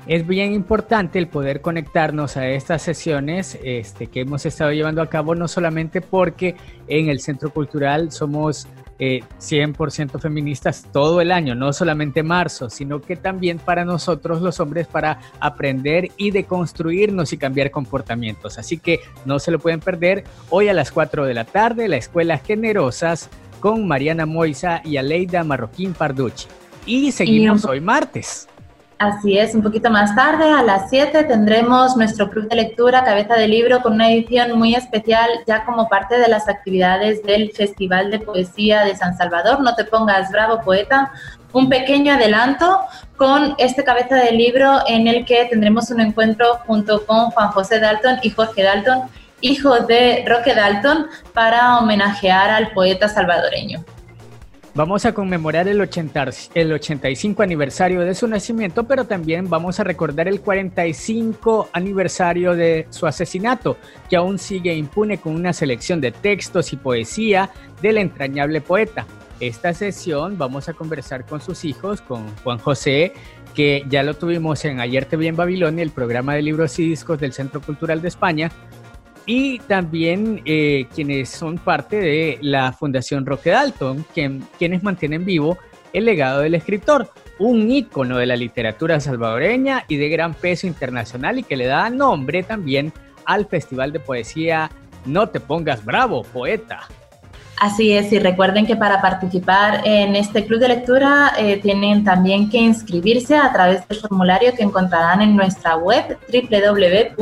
Es 0.05 0.27
bien 0.27 0.51
importante 0.51 1.17
el 1.17 1.27
poder 1.27 1.61
conectarnos 1.61 2.35
a 2.35 2.47
estas 2.49 2.81
sesiones 2.81 3.57
este, 3.63 4.07
que 4.07 4.21
hemos 4.21 4.45
estado 4.45 4.73
llevando 4.73 5.01
a 5.01 5.07
cabo, 5.07 5.33
no 5.33 5.47
solamente 5.47 6.01
porque 6.01 6.55
en 6.87 7.07
el 7.07 7.21
Centro 7.21 7.51
Cultural 7.51 8.11
somos 8.11 8.67
eh, 8.99 9.21
100% 9.39 10.19
feministas 10.19 10.85
todo 10.91 11.21
el 11.21 11.31
año, 11.31 11.55
no 11.55 11.71
solamente 11.71 12.21
marzo, 12.21 12.69
sino 12.69 13.01
que 13.01 13.15
también 13.15 13.59
para 13.59 13.85
nosotros 13.85 14.41
los 14.41 14.59
hombres 14.59 14.87
para 14.87 15.19
aprender 15.39 16.11
y 16.17 16.31
deconstruirnos 16.31 17.31
y 17.31 17.37
cambiar 17.37 17.71
comportamientos. 17.71 18.59
Así 18.59 18.77
que 18.77 18.99
no 19.25 19.39
se 19.39 19.51
lo 19.51 19.59
pueden 19.59 19.79
perder 19.79 20.25
hoy 20.49 20.67
a 20.67 20.73
las 20.73 20.91
4 20.91 21.25
de 21.25 21.33
la 21.33 21.45
tarde, 21.45 21.87
la 21.87 21.97
Escuela 21.97 22.37
Generosas 22.39 23.29
con 23.61 23.87
Mariana 23.87 24.25
Moisa 24.25 24.81
y 24.83 24.97
Aleida 24.97 25.45
Marroquín 25.45 25.93
Parducci. 25.93 26.47
Y 26.85 27.13
seguimos 27.13 27.63
hoy 27.63 27.79
martes. 27.79 28.49
Así 29.03 29.37
es, 29.37 29.53
un 29.53 29.61
poquito 29.61 29.89
más 29.89 30.15
tarde, 30.15 30.49
a 30.49 30.63
las 30.63 30.89
7, 30.89 31.25
tendremos 31.25 31.97
nuestro 31.97 32.29
club 32.29 32.47
de 32.47 32.55
lectura 32.55 33.03
Cabeza 33.03 33.35
de 33.35 33.49
Libro 33.49 33.81
con 33.81 33.95
una 33.95 34.09
edición 34.09 34.57
muy 34.57 34.75
especial 34.75 35.29
ya 35.45 35.65
como 35.65 35.89
parte 35.89 36.17
de 36.17 36.29
las 36.29 36.47
actividades 36.47 37.21
del 37.23 37.51
Festival 37.51 38.11
de 38.11 38.19
Poesía 38.19 38.85
de 38.85 38.95
San 38.95 39.17
Salvador. 39.17 39.59
No 39.59 39.75
te 39.75 39.83
pongas 39.83 40.31
bravo, 40.31 40.61
poeta. 40.61 41.11
Un 41.51 41.67
pequeño 41.67 42.13
adelanto 42.13 42.79
con 43.17 43.55
este 43.57 43.83
Cabeza 43.83 44.15
de 44.15 44.31
Libro 44.31 44.79
en 44.87 45.09
el 45.09 45.25
que 45.25 45.47
tendremos 45.49 45.91
un 45.91 45.99
encuentro 45.99 46.59
junto 46.65 47.05
con 47.05 47.31
Juan 47.31 47.49
José 47.49 47.81
Dalton 47.81 48.19
y 48.21 48.29
Jorge 48.29 48.63
Dalton, 48.63 49.01
hijo 49.41 49.79
de 49.79 50.23
Roque 50.25 50.55
Dalton, 50.55 51.07
para 51.33 51.77
homenajear 51.79 52.51
al 52.51 52.71
poeta 52.71 53.09
salvadoreño. 53.09 53.83
Vamos 54.75 55.05
a 55.05 55.13
conmemorar 55.13 55.67
el, 55.67 55.79
80, 55.79 56.29
el 56.55 56.73
85 56.73 57.43
aniversario 57.43 58.01
de 58.01 58.15
su 58.15 58.27
nacimiento, 58.27 58.85
pero 58.85 59.05
también 59.05 59.47
vamos 59.47 59.79
a 59.79 59.83
recordar 59.83 60.27
el 60.27 60.41
45 60.41 61.69
aniversario 61.71 62.55
de 62.55 62.87
su 62.89 63.05
asesinato, 63.05 63.77
que 64.09 64.15
aún 64.15 64.39
sigue 64.39 64.73
impune 64.73 65.19
con 65.19 65.35
una 65.35 65.53
selección 65.53 66.01
de 66.01 66.11
textos 66.11 66.73
y 66.73 66.77
poesía 66.77 67.51
del 67.83 67.99
entrañable 67.99 68.61
poeta. 68.61 69.05
Esta 69.39 69.75
sesión 69.75 70.39
vamos 70.39 70.67
a 70.67 70.73
conversar 70.73 71.23
con 71.23 71.39
sus 71.39 71.65
hijos, 71.65 72.01
con 72.01 72.35
Juan 72.37 72.57
José, 72.57 73.13
que 73.53 73.85
ya 73.87 74.01
lo 74.01 74.15
tuvimos 74.15 74.65
en 74.65 74.79
Ayer 74.79 75.05
te 75.05 75.17
vi 75.17 75.27
en 75.27 75.35
Babilonia, 75.35 75.83
el 75.83 75.91
programa 75.91 76.33
de 76.33 76.41
libros 76.41 76.79
y 76.79 76.89
discos 76.89 77.19
del 77.19 77.33
Centro 77.33 77.61
Cultural 77.61 78.01
de 78.01 78.07
España, 78.07 78.51
y 79.25 79.59
también 79.59 80.41
eh, 80.45 80.87
quienes 80.93 81.29
son 81.29 81.57
parte 81.57 81.97
de 81.97 82.37
la 82.41 82.73
Fundación 82.73 83.25
Roque 83.25 83.51
Dalton, 83.51 84.05
quienes 84.13 84.83
mantienen 84.83 85.25
vivo 85.25 85.57
el 85.93 86.05
legado 86.05 86.41
del 86.41 86.55
escritor, 86.55 87.09
un 87.39 87.71
ícono 87.71 88.17
de 88.17 88.25
la 88.25 88.35
literatura 88.35 88.99
salvadoreña 88.99 89.85
y 89.87 89.97
de 89.97 90.09
gran 90.09 90.33
peso 90.33 90.67
internacional 90.67 91.39
y 91.39 91.43
que 91.43 91.55
le 91.55 91.65
da 91.65 91.89
nombre 91.89 92.43
también 92.43 92.91
al 93.25 93.45
Festival 93.47 93.91
de 93.91 93.99
Poesía 93.99 94.69
No 95.05 95.29
te 95.29 95.39
pongas 95.39 95.83
bravo, 95.85 96.23
poeta. 96.23 96.87
Así 97.59 97.93
es, 97.93 98.11
y 98.11 98.19
recuerden 98.19 98.65
que 98.65 98.75
para 98.75 98.99
participar 98.99 99.81
en 99.85 100.15
este 100.15 100.45
club 100.45 100.59
de 100.59 100.69
lectura 100.69 101.33
eh, 101.37 101.57
tienen 101.57 102.03
también 102.03 102.49
que 102.49 102.57
inscribirse 102.57 103.37
a 103.37 103.53
través 103.53 103.87
del 103.87 103.99
formulario 103.99 104.53
que 104.53 104.63
encontrarán 104.63 105.21
en 105.21 105.35
nuestra 105.35 105.77
web 105.77 106.17
www.ccesv.org 106.27 107.19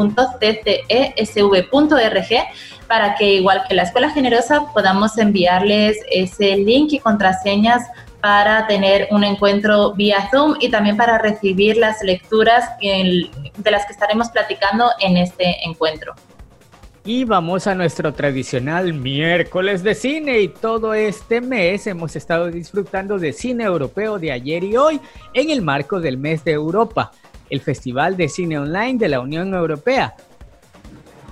para 2.87 3.15
que 3.15 3.33
igual 3.35 3.63
que 3.67 3.75
la 3.75 3.83
Escuela 3.83 4.09
Generosa 4.09 4.65
podamos 4.73 5.17
enviarles 5.17 5.97
ese 6.09 6.55
link 6.55 6.93
y 6.93 6.99
contraseñas 6.99 7.83
para 8.21 8.67
tener 8.67 9.07
un 9.11 9.23
encuentro 9.23 9.93
vía 9.93 10.29
Zoom 10.31 10.55
y 10.59 10.69
también 10.69 10.95
para 10.95 11.17
recibir 11.17 11.77
las 11.77 12.01
lecturas 12.03 12.69
de 12.79 13.71
las 13.71 13.85
que 13.85 13.93
estaremos 13.93 14.29
platicando 14.29 14.91
en 14.99 15.17
este 15.17 15.57
encuentro. 15.65 16.13
Y 17.03 17.25
vamos 17.25 17.65
a 17.65 17.73
nuestro 17.73 18.13
tradicional 18.13 18.93
miércoles 18.93 19.81
de 19.81 19.95
cine 19.95 20.39
y 20.39 20.49
todo 20.49 20.93
este 20.93 21.41
mes 21.41 21.87
hemos 21.87 22.15
estado 22.15 22.51
disfrutando 22.51 23.17
de 23.17 23.33
cine 23.33 23.63
europeo 23.63 24.19
de 24.19 24.31
ayer 24.31 24.63
y 24.63 24.77
hoy 24.77 25.01
en 25.33 25.49
el 25.49 25.63
marco 25.63 25.99
del 25.99 26.19
mes 26.19 26.43
de 26.43 26.51
Europa, 26.51 27.11
el 27.49 27.59
Festival 27.59 28.17
de 28.17 28.29
Cine 28.29 28.59
Online 28.59 28.99
de 28.99 29.09
la 29.09 29.19
Unión 29.19 29.51
Europea. 29.55 30.13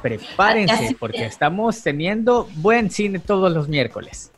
Prepárense 0.02 0.96
porque 1.00 1.26
estamos 1.26 1.84
teniendo 1.84 2.50
buen 2.56 2.90
cine 2.90 3.20
todos 3.20 3.54
los 3.54 3.68
miércoles. 3.68 4.32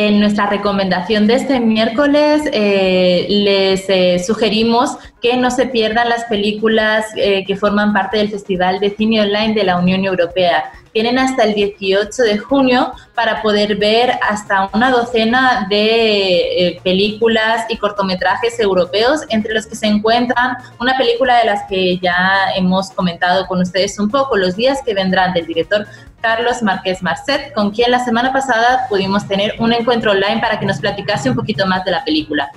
En 0.00 0.20
nuestra 0.20 0.46
recomendación 0.46 1.26
de 1.26 1.34
este 1.34 1.58
miércoles 1.58 2.42
eh, 2.52 3.26
les 3.28 3.84
eh, 3.88 4.22
sugerimos 4.24 4.96
que 5.20 5.36
no 5.36 5.50
se 5.50 5.66
pierdan 5.66 6.08
las 6.08 6.22
películas 6.26 7.06
eh, 7.16 7.44
que 7.44 7.56
forman 7.56 7.92
parte 7.92 8.18
del 8.18 8.30
Festival 8.30 8.78
de 8.78 8.90
Cine 8.90 9.22
Online 9.22 9.54
de 9.54 9.64
la 9.64 9.76
Unión 9.76 10.04
Europea. 10.04 10.70
Tienen 10.92 11.18
hasta 11.18 11.42
el 11.42 11.54
18 11.54 12.22
de 12.22 12.38
junio 12.38 12.92
para 13.16 13.42
poder 13.42 13.74
ver 13.74 14.12
hasta 14.22 14.70
una 14.72 14.92
docena 14.92 15.66
de 15.68 16.80
películas 16.84 17.66
y 17.68 17.76
cortometrajes 17.76 18.58
europeos, 18.60 19.22
entre 19.30 19.52
los 19.52 19.66
que 19.66 19.74
se 19.74 19.86
encuentran 19.86 20.58
una 20.80 20.96
película 20.96 21.38
de 21.38 21.46
las 21.46 21.64
que 21.68 21.98
ya 21.98 22.52
hemos 22.54 22.90
comentado 22.92 23.46
con 23.48 23.60
ustedes 23.60 23.98
un 23.98 24.10
poco, 24.10 24.36
Los 24.36 24.54
días 24.54 24.78
que 24.84 24.94
vendrán, 24.94 25.34
del 25.34 25.46
director 25.46 25.86
Carlos 26.20 26.62
Márquez 26.62 27.02
Marcet, 27.02 27.52
con 27.54 27.70
quien 27.70 27.90
la 27.90 28.04
semana 28.04 28.32
pasada 28.32 28.86
pudimos 28.88 29.26
tener 29.26 29.54
un 29.58 29.72
encuentro 29.72 30.12
online 30.12 30.40
para 30.40 30.58
que 30.58 30.66
nos 30.66 30.80
platicase 30.80 31.30
un 31.30 31.36
poquito 31.36 31.66
más 31.66 31.84
de 31.84 31.92
la 31.92 32.04
película. 32.04 32.50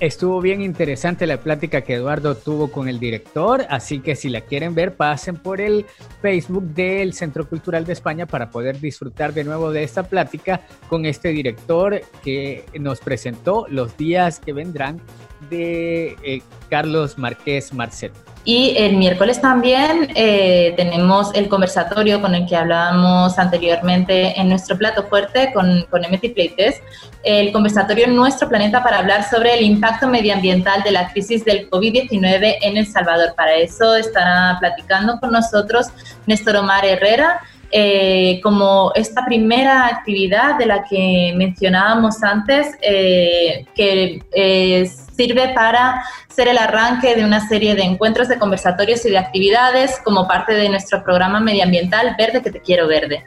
Estuvo 0.00 0.40
bien 0.40 0.60
interesante 0.60 1.24
la 1.26 1.38
plática 1.38 1.82
que 1.82 1.94
Eduardo 1.94 2.34
tuvo 2.34 2.70
con 2.70 2.88
el 2.88 2.98
director, 2.98 3.64
así 3.70 4.00
que 4.00 4.16
si 4.16 4.28
la 4.28 4.40
quieren 4.40 4.74
ver, 4.74 4.96
pasen 4.96 5.36
por 5.36 5.60
el 5.60 5.86
Facebook 6.20 6.64
del 6.64 7.12
Centro 7.12 7.48
Cultural 7.48 7.84
de 7.84 7.92
España 7.92 8.26
para 8.26 8.50
poder 8.50 8.80
disfrutar 8.80 9.32
de 9.32 9.44
nuevo 9.44 9.70
de 9.70 9.84
esta 9.84 10.02
plática 10.02 10.62
con 10.88 11.06
este 11.06 11.28
director 11.28 12.00
que 12.24 12.66
nos 12.78 12.98
presentó 13.00 13.66
los 13.68 13.96
días 13.96 14.40
que 14.40 14.52
vendrán 14.52 15.00
de 15.48 16.16
eh, 16.24 16.42
Carlos 16.68 17.16
Márquez 17.16 17.72
Marcet. 17.72 18.12
Y 18.46 18.74
el 18.76 18.96
miércoles 18.96 19.40
también 19.40 20.10
eh, 20.14 20.74
tenemos 20.76 21.34
el 21.34 21.48
conversatorio 21.48 22.20
con 22.20 22.34
el 22.34 22.46
que 22.46 22.54
hablábamos 22.54 23.38
anteriormente 23.38 24.38
en 24.38 24.50
nuestro 24.50 24.76
plato 24.76 25.04
fuerte 25.04 25.50
con, 25.54 25.86
con 25.88 26.04
Emeti 26.04 26.28
Pleites, 26.28 26.82
el 27.22 27.52
conversatorio 27.52 28.06
Nuestro 28.08 28.50
Planeta 28.50 28.82
para 28.82 28.98
hablar 28.98 29.28
sobre 29.28 29.54
el 29.54 29.64
impacto 29.64 30.08
medioambiental 30.08 30.82
de 30.82 30.90
la 30.90 31.10
crisis 31.10 31.42
del 31.42 31.70
COVID-19 31.70 32.56
en 32.60 32.76
El 32.76 32.86
Salvador. 32.86 33.34
Para 33.34 33.54
eso 33.54 33.96
estará 33.96 34.58
platicando 34.60 35.18
con 35.20 35.32
nosotros 35.32 35.86
Néstor 36.26 36.56
Omar 36.56 36.84
Herrera. 36.84 37.40
Eh, 37.76 38.40
como 38.42 38.92
esta 38.94 39.24
primera 39.24 39.86
actividad 39.88 40.58
de 40.58 40.66
la 40.66 40.84
que 40.84 41.32
mencionábamos 41.34 42.22
antes, 42.22 42.68
eh, 42.82 43.64
que 43.74 44.22
es 44.32 45.03
sirve 45.16 45.52
para 45.54 46.04
ser 46.28 46.48
el 46.48 46.58
arranque 46.58 47.14
de 47.14 47.24
una 47.24 47.46
serie 47.48 47.74
de 47.74 47.82
encuentros, 47.82 48.28
de 48.28 48.38
conversatorios 48.38 49.04
y 49.06 49.10
de 49.10 49.18
actividades 49.18 50.00
como 50.04 50.26
parte 50.26 50.54
de 50.54 50.68
nuestro 50.68 51.02
programa 51.04 51.40
medioambiental 51.40 52.14
Verde 52.18 52.42
que 52.42 52.50
te 52.50 52.60
quiero 52.60 52.86
verde. 52.88 53.24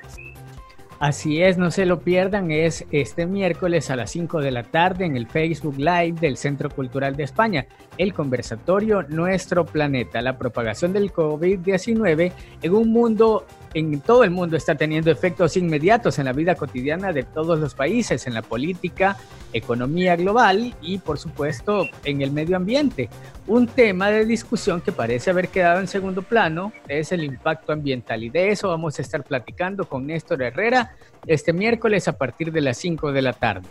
Así 0.99 1.43
es, 1.43 1.59
no 1.59 1.69
se 1.69 1.85
lo 1.85 1.99
pierdan, 1.99 2.49
es 2.49 2.83
este 2.91 3.27
miércoles 3.27 3.91
a 3.91 3.95
las 3.95 4.09
5 4.09 4.41
de 4.41 4.49
la 4.49 4.63
tarde 4.63 5.05
en 5.05 5.15
el 5.15 5.27
Facebook 5.27 5.77
Live 5.77 6.13
del 6.19 6.37
Centro 6.37 6.71
Cultural 6.71 7.15
de 7.15 7.23
España, 7.23 7.67
el 7.99 8.15
conversatorio 8.15 9.03
Nuestro 9.03 9.63
Planeta, 9.63 10.23
la 10.23 10.39
propagación 10.39 10.93
del 10.93 11.13
COVID-19 11.13 12.31
en 12.63 12.73
un 12.73 12.91
mundo 12.91 13.45
en 13.75 13.99
todo 14.01 14.23
el 14.23 14.31
mundo 14.31 14.57
está 14.57 14.73
teniendo 14.73 15.11
efectos 15.11 15.55
inmediatos 15.55 16.17
en 16.17 16.25
la 16.25 16.33
vida 16.33 16.55
cotidiana 16.55 17.13
de 17.13 17.21
todos 17.21 17.59
los 17.59 17.75
países, 17.75 18.25
en 18.25 18.33
la 18.33 18.41
política, 18.41 19.17
economía 19.53 20.15
global 20.15 20.75
y 20.81 20.97
por 20.97 21.17
supuesto 21.17 21.87
en 22.03 22.21
el 22.21 22.31
medio 22.31 22.57
ambiente. 22.57 23.09
Un 23.47 23.67
tema 23.67 24.09
de 24.09 24.25
discusión 24.25 24.81
que 24.81 24.91
parece 24.91 25.29
haber 25.29 25.49
quedado 25.49 25.79
en 25.79 25.87
segundo 25.87 26.21
plano 26.21 26.73
es 26.87 27.11
el 27.11 27.23
impacto 27.23 27.71
ambiental 27.71 28.23
y 28.23 28.29
de 28.29 28.49
eso 28.49 28.69
vamos 28.69 28.99
a 28.99 29.01
estar 29.01 29.23
platicando 29.23 29.87
con 29.87 30.07
Néstor 30.07 30.43
Herrera 30.43 30.95
este 31.25 31.53
miércoles 31.53 32.07
a 32.07 32.17
partir 32.17 32.51
de 32.51 32.61
las 32.61 32.77
5 32.77 33.11
de 33.11 33.21
la 33.21 33.33
tarde. 33.33 33.69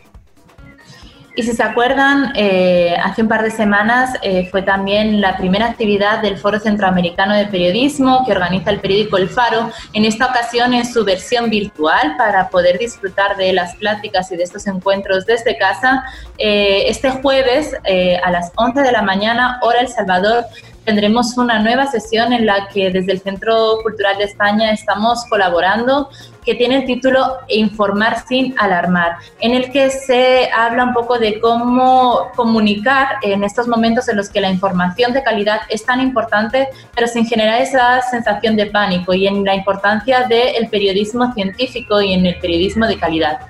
Y 1.38 1.42
si 1.42 1.52
se 1.52 1.62
acuerdan, 1.62 2.32
eh, 2.34 2.96
hace 3.04 3.20
un 3.20 3.28
par 3.28 3.42
de 3.42 3.50
semanas 3.50 4.14
eh, 4.22 4.48
fue 4.50 4.62
también 4.62 5.20
la 5.20 5.36
primera 5.36 5.66
actividad 5.66 6.22
del 6.22 6.38
Foro 6.38 6.58
Centroamericano 6.58 7.34
de 7.34 7.44
Periodismo 7.44 8.24
que 8.24 8.32
organiza 8.32 8.70
el 8.70 8.80
periódico 8.80 9.18
El 9.18 9.28
Faro, 9.28 9.70
en 9.92 10.06
esta 10.06 10.28
ocasión 10.28 10.72
en 10.72 10.86
su 10.86 11.04
versión 11.04 11.50
virtual 11.50 12.16
para 12.16 12.48
poder 12.48 12.78
disfrutar 12.78 13.36
de 13.36 13.52
las 13.52 13.76
pláticas 13.76 14.32
y 14.32 14.36
de 14.36 14.44
estos 14.44 14.66
encuentros 14.66 15.26
desde 15.26 15.58
casa. 15.58 16.04
Eh, 16.38 16.84
este 16.88 17.10
jueves 17.10 17.76
a 18.24 18.30
las 18.30 18.50
11 18.56 18.80
de 18.80 18.92
la 18.92 19.02
mañana, 19.02 19.58
hora 19.60 19.80
El 19.80 19.88
Salvador, 19.88 20.46
tendremos 20.86 21.36
una 21.36 21.58
nueva 21.58 21.86
sesión 21.88 22.32
en 22.32 22.46
la 22.46 22.68
que 22.68 22.90
desde 22.90 23.12
el 23.12 23.20
Centro 23.20 23.78
Cultural 23.82 24.16
de 24.16 24.24
España 24.24 24.70
estamos 24.70 25.24
colaborando, 25.28 26.08
que 26.44 26.54
tiene 26.54 26.76
el 26.76 26.84
título 26.86 27.38
Informar 27.48 28.24
sin 28.26 28.54
alarmar, 28.56 29.16
en 29.40 29.52
el 29.52 29.72
que 29.72 29.90
se 29.90 30.48
habla 30.52 30.84
un 30.84 30.94
poco 30.94 31.18
de 31.18 31.40
cómo 31.40 32.30
comunicar 32.36 33.16
en 33.22 33.42
estos 33.42 33.66
momentos 33.66 34.08
en 34.08 34.16
los 34.16 34.30
que 34.30 34.40
la 34.40 34.48
información 34.48 35.12
de 35.12 35.24
calidad 35.24 35.62
es 35.68 35.84
tan 35.84 36.00
importante, 36.00 36.68
pero 36.94 37.08
sin 37.08 37.26
generar 37.26 37.60
esa 37.60 38.00
sensación 38.02 38.54
de 38.54 38.66
pánico 38.66 39.12
y 39.12 39.26
en 39.26 39.44
la 39.44 39.56
importancia 39.56 40.26
del 40.28 40.68
periodismo 40.68 41.32
científico 41.34 42.00
y 42.00 42.12
en 42.12 42.26
el 42.26 42.38
periodismo 42.38 42.86
de 42.86 42.96
calidad. 42.96 43.40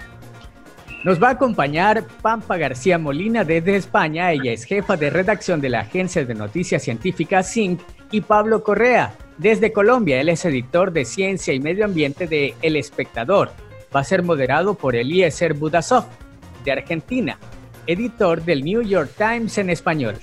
Nos 1.06 1.22
va 1.22 1.28
a 1.28 1.32
acompañar 1.34 2.02
Pampa 2.20 2.56
García 2.56 2.98
Molina 2.98 3.44
desde 3.44 3.76
España. 3.76 4.32
Ella 4.32 4.50
es 4.50 4.64
jefa 4.64 4.96
de 4.96 5.08
redacción 5.08 5.60
de 5.60 5.68
la 5.68 5.82
agencia 5.82 6.24
de 6.24 6.34
noticias 6.34 6.82
científicas 6.82 7.48
SINC. 7.48 7.80
Y 8.10 8.22
Pablo 8.22 8.64
Correa 8.64 9.14
desde 9.38 9.72
Colombia. 9.72 10.20
Él 10.20 10.30
es 10.30 10.44
editor 10.44 10.92
de 10.92 11.04
ciencia 11.04 11.54
y 11.54 11.60
medio 11.60 11.84
ambiente 11.84 12.26
de 12.26 12.56
El 12.60 12.74
Espectador. 12.74 13.52
Va 13.94 14.00
a 14.00 14.04
ser 14.04 14.24
moderado 14.24 14.74
por 14.74 14.96
Eliezer 14.96 15.54
Budasov 15.54 16.06
de 16.64 16.72
Argentina, 16.72 17.38
editor 17.86 18.42
del 18.42 18.64
New 18.64 18.82
York 18.82 19.12
Times 19.16 19.58
en 19.58 19.70
español. 19.70 20.16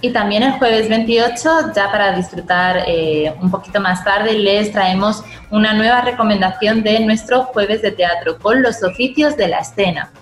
Y 0.00 0.12
también 0.12 0.44
el 0.44 0.52
jueves 0.52 0.88
28, 0.88 1.72
ya 1.74 1.90
para 1.90 2.14
disfrutar 2.14 2.84
eh, 2.86 3.34
un 3.40 3.50
poquito 3.50 3.80
más 3.80 4.04
tarde, 4.04 4.34
les 4.34 4.70
traemos 4.70 5.24
una 5.50 5.74
nueva 5.74 6.02
recomendación 6.02 6.84
de 6.84 7.00
nuestro 7.00 7.44
jueves 7.44 7.82
de 7.82 7.90
teatro 7.90 8.38
con 8.38 8.62
los 8.62 8.82
oficios 8.84 9.36
de 9.36 9.48
la 9.48 9.58
escena. 9.58 10.12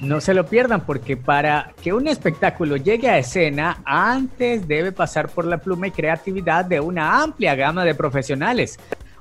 No 0.00 0.20
se 0.20 0.34
lo 0.34 0.46
pierdan 0.46 0.82
porque 0.82 1.16
para 1.16 1.72
que 1.82 1.92
un 1.92 2.06
espectáculo 2.06 2.76
llegue 2.76 3.08
a 3.08 3.18
escena, 3.18 3.80
antes 3.84 4.66
debe 4.66 4.92
pasar 4.92 5.28
por 5.28 5.44
la 5.44 5.58
pluma 5.58 5.88
y 5.88 5.90
creatividad 5.90 6.64
de 6.64 6.78
una 6.80 7.22
amplia 7.22 7.54
gama 7.54 7.84
de 7.84 7.94
profesionales. 7.94 8.78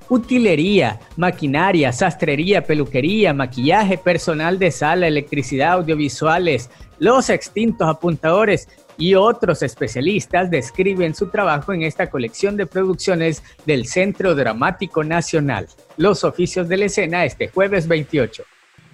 utilería, 0.09 0.99
maquinaria, 1.17 1.91
sastrería, 1.91 2.63
peluquería, 2.63 3.33
maquillaje, 3.33 3.97
personal 3.97 4.57
de 4.57 4.71
sala, 4.71 5.05
electricidad, 5.05 5.73
audiovisuales, 5.73 6.69
los 6.99 7.29
extintos 7.29 7.87
apuntadores 7.87 8.67
y 8.97 9.15
otros 9.15 9.61
especialistas 9.61 10.49
describen 10.49 11.13
su 11.13 11.27
trabajo 11.29 11.73
en 11.73 11.83
esta 11.83 12.09
colección 12.09 12.57
de 12.57 12.65
producciones 12.65 13.43
del 13.65 13.85
Centro 13.85 14.33
Dramático 14.35 15.03
Nacional. 15.03 15.67
Los 15.97 16.23
oficios 16.23 16.67
de 16.67 16.77
la 16.77 16.85
escena 16.85 17.25
este 17.25 17.49
jueves 17.49 17.87
28. 17.87 18.43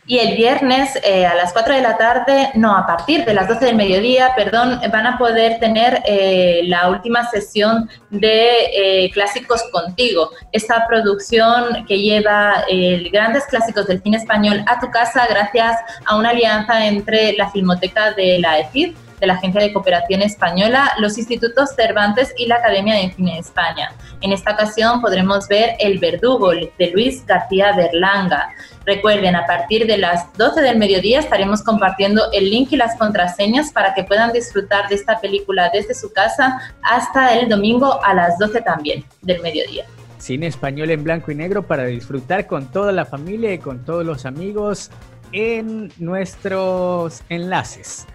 Y 0.06 0.20
el 0.20 0.36
viernes 0.36 1.00
eh, 1.04 1.26
a 1.26 1.34
las 1.34 1.54
4 1.54 1.76
de 1.76 1.82
la 1.82 1.98
tarde, 1.98 2.50
no, 2.56 2.76
a 2.76 2.86
partir 2.86 3.24
de 3.24 3.34
las 3.34 3.48
12 3.48 3.66
del 3.66 3.76
mediodía, 3.76 4.34
perdón, 4.36 4.82
van 4.92 5.08
a 5.08 5.18
poder 5.18 5.60
tener 5.60 6.02
eh, 6.06 6.62
la 6.66 6.89
última 6.89 7.30
sesión 7.30 7.89
de 8.10 9.06
eh, 9.06 9.12
Clásicos 9.12 9.63
Contigo. 9.72 10.32
Esta 10.52 10.86
producción 10.88 11.86
que 11.88 12.00
lleva 12.00 12.66
grandes 13.12 13.46
clásicos 13.46 13.88
del 13.88 14.02
cine 14.02 14.18
español 14.18 14.63
a 14.68 14.80
tu 14.80 14.92
casa 14.92 15.26
gracias 15.30 15.80
a 16.06 16.18
una 16.18 16.32
alianza 16.32 16.86
entre 16.86 17.34
la 17.34 17.50
Filmoteca 17.50 18.12
de 18.12 18.39
la 18.39 18.60
EFID 18.60 18.96
de 19.24 19.28
la 19.28 19.36
Agencia 19.36 19.62
de 19.62 19.72
Cooperación 19.72 20.22
Española, 20.22 20.92
los 21.00 21.18
Institutos 21.18 21.70
Cervantes 21.78 22.34
y 22.38 22.46
la 22.46 22.56
Academia 22.56 22.96
de 22.96 23.14
Cine 23.14 23.36
de 23.36 23.40
España. 23.40 23.94
En 24.20 24.34
esta 24.34 24.52
ocasión 24.52 25.00
podremos 25.00 25.48
ver 25.48 25.78
El 25.80 25.98
Verdugo 25.98 26.52
de 26.52 26.92
Luis 26.94 27.26
García 27.26 27.74
Berlanga. 27.74 28.50
Recuerden, 28.86 29.38
a 29.38 29.46
partir 29.46 29.88
de 29.88 29.98
las 29.98 30.32
12 30.38 30.62
del 30.62 30.78
mediodía 30.78 31.22
estaremos 31.22 31.64
compartiendo 31.64 32.30
el 32.34 32.50
link 32.50 32.74
y 32.74 32.76
las 32.76 32.98
contraseñas 32.98 33.72
para 33.72 33.94
que 33.94 34.04
puedan 34.04 34.34
disfrutar 34.34 34.90
de 34.90 34.96
esta 34.96 35.22
película 35.22 35.70
desde 35.74 35.94
su 35.94 36.12
casa 36.12 36.60
hasta 36.82 37.34
el 37.40 37.48
domingo 37.48 38.04
a 38.04 38.14
las 38.14 38.38
12 38.40 38.60
también 38.62 39.06
del 39.22 39.42
mediodía. 39.42 39.86
Cine 40.18 40.48
español 40.48 40.92
en 40.92 41.02
blanco 41.02 41.32
y 41.32 41.36
negro 41.36 41.64
para 41.64 41.86
disfrutar 41.86 42.46
con 42.46 42.70
toda 42.70 42.92
la 42.92 43.06
familia 43.06 43.54
y 43.54 43.60
con 43.60 43.86
todos 43.86 44.06
los 44.06 44.26
amigos 44.26 44.92
en 45.32 45.94
nuestros 45.98 47.24
enlaces. 47.30 48.06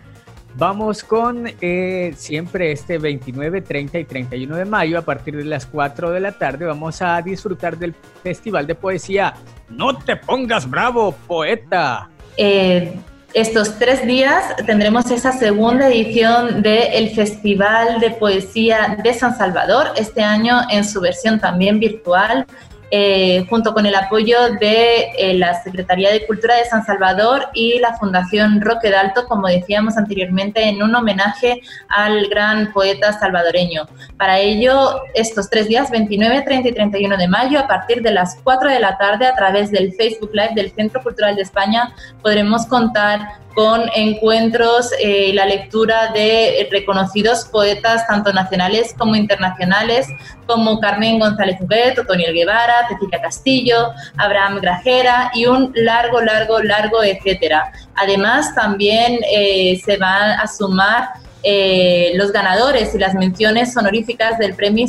Vamos 0.54 1.04
con 1.04 1.46
eh, 1.60 2.12
siempre 2.16 2.72
este 2.72 2.98
29, 2.98 3.60
30 3.60 3.98
y 3.98 4.04
31 4.04 4.56
de 4.56 4.64
mayo 4.64 4.98
a 4.98 5.02
partir 5.02 5.36
de 5.36 5.44
las 5.44 5.66
4 5.66 6.10
de 6.10 6.20
la 6.20 6.32
tarde. 6.32 6.64
Vamos 6.64 7.00
a 7.00 7.20
disfrutar 7.22 7.76
del 7.78 7.94
Festival 8.22 8.66
de 8.66 8.74
Poesía. 8.74 9.34
No 9.68 9.96
te 9.96 10.16
pongas 10.16 10.68
bravo, 10.68 11.12
poeta. 11.26 12.08
Eh, 12.36 12.98
estos 13.34 13.78
tres 13.78 14.06
días 14.06 14.56
tendremos 14.64 15.10
esa 15.10 15.32
segunda 15.32 15.88
edición 15.88 16.62
del 16.62 17.10
Festival 17.10 18.00
de 18.00 18.10
Poesía 18.10 18.96
de 19.02 19.12
San 19.12 19.36
Salvador, 19.36 19.88
este 19.96 20.22
año 20.22 20.62
en 20.70 20.82
su 20.84 21.00
versión 21.00 21.38
también 21.38 21.78
virtual. 21.78 22.46
Eh, 22.90 23.44
junto 23.50 23.74
con 23.74 23.84
el 23.84 23.94
apoyo 23.94 24.54
de 24.58 25.10
eh, 25.18 25.34
la 25.34 25.62
Secretaría 25.62 26.10
de 26.10 26.26
Cultura 26.26 26.56
de 26.56 26.64
San 26.64 26.86
Salvador 26.86 27.48
y 27.52 27.78
la 27.80 27.98
Fundación 27.98 28.62
Roque 28.62 28.90
Dalto, 28.90 29.26
como 29.26 29.46
decíamos 29.46 29.98
anteriormente, 29.98 30.66
en 30.66 30.82
un 30.82 30.94
homenaje 30.94 31.60
al 31.88 32.28
gran 32.28 32.72
poeta 32.72 33.12
salvadoreño. 33.12 33.86
Para 34.16 34.38
ello, 34.38 35.02
estos 35.12 35.50
tres 35.50 35.68
días, 35.68 35.90
29, 35.90 36.40
30 36.40 36.68
y 36.68 36.72
31 36.72 37.18
de 37.18 37.28
mayo, 37.28 37.58
a 37.58 37.68
partir 37.68 38.00
de 38.00 38.10
las 38.10 38.38
4 38.42 38.70
de 38.70 38.80
la 38.80 38.96
tarde, 38.96 39.26
a 39.26 39.34
través 39.34 39.70
del 39.70 39.92
Facebook 39.92 40.30
Live 40.32 40.54
del 40.54 40.70
Centro 40.72 41.02
Cultural 41.02 41.36
de 41.36 41.42
España, 41.42 41.94
podremos 42.22 42.64
contar 42.64 43.20
con 43.58 43.90
encuentros 43.96 44.92
y 45.02 45.30
eh, 45.30 45.32
la 45.34 45.44
lectura 45.44 46.12
de 46.14 46.68
reconocidos 46.70 47.44
poetas 47.46 48.06
tanto 48.06 48.32
nacionales 48.32 48.94
como 48.96 49.16
internacionales, 49.16 50.06
como 50.46 50.78
Carmen 50.78 51.18
González 51.18 51.56
Huguet, 51.60 51.98
Otoniel 51.98 52.34
Guevara, 52.34 52.77
Cecilia 52.86 53.20
Castillo, 53.20 53.92
Abraham 54.16 54.60
Grajera 54.60 55.30
y 55.34 55.46
un 55.46 55.72
largo, 55.74 56.20
largo, 56.20 56.60
largo, 56.60 57.02
etcétera. 57.02 57.72
Además, 57.94 58.54
también 58.54 59.18
eh, 59.32 59.80
se 59.84 59.96
van 59.96 60.38
a 60.38 60.46
sumar 60.46 61.10
eh, 61.42 62.12
los 62.14 62.30
ganadores 62.32 62.94
y 62.94 62.98
las 62.98 63.14
menciones 63.14 63.76
honoríficas 63.76 64.38
del 64.38 64.54
Premio 64.54 64.86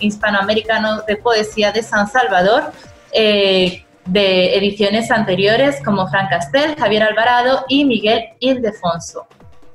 Hispanoamericano 0.00 1.02
de 1.02 1.16
Poesía 1.16 1.72
de 1.72 1.82
San 1.82 2.08
Salvador, 2.08 2.72
de 3.12 4.56
ediciones 4.56 5.10
anteriores 5.10 5.82
como 5.84 6.06
Fran 6.08 6.28
Castel, 6.28 6.76
Javier 6.76 7.02
Alvarado 7.02 7.64
y 7.68 7.84
Miguel 7.84 8.24
Ildefonso. 8.40 9.26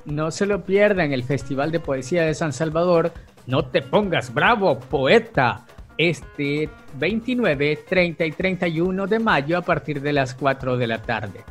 No 0.06 0.32
se 0.32 0.46
lo 0.46 0.64
pierdan 0.64 1.14
el 1.14 1.24
Festival 1.24 1.72
de 1.72 1.80
Poesía 1.80 2.24
de 2.24 2.34
San 2.34 2.54
Salvador. 2.54 3.12
No 3.46 3.66
te 3.66 3.82
pongas 3.82 4.34
bravo, 4.34 4.80
poeta. 4.80 5.66
Este 6.10 6.68
29, 6.96 7.84
30 7.88 8.26
y 8.26 8.32
31 8.32 9.06
de 9.06 9.20
mayo 9.20 9.56
a 9.56 9.62
partir 9.62 10.02
de 10.02 10.14
las 10.14 10.34
4 10.34 10.76
de 10.76 10.88
la 10.88 11.00
tarde. 11.00 11.44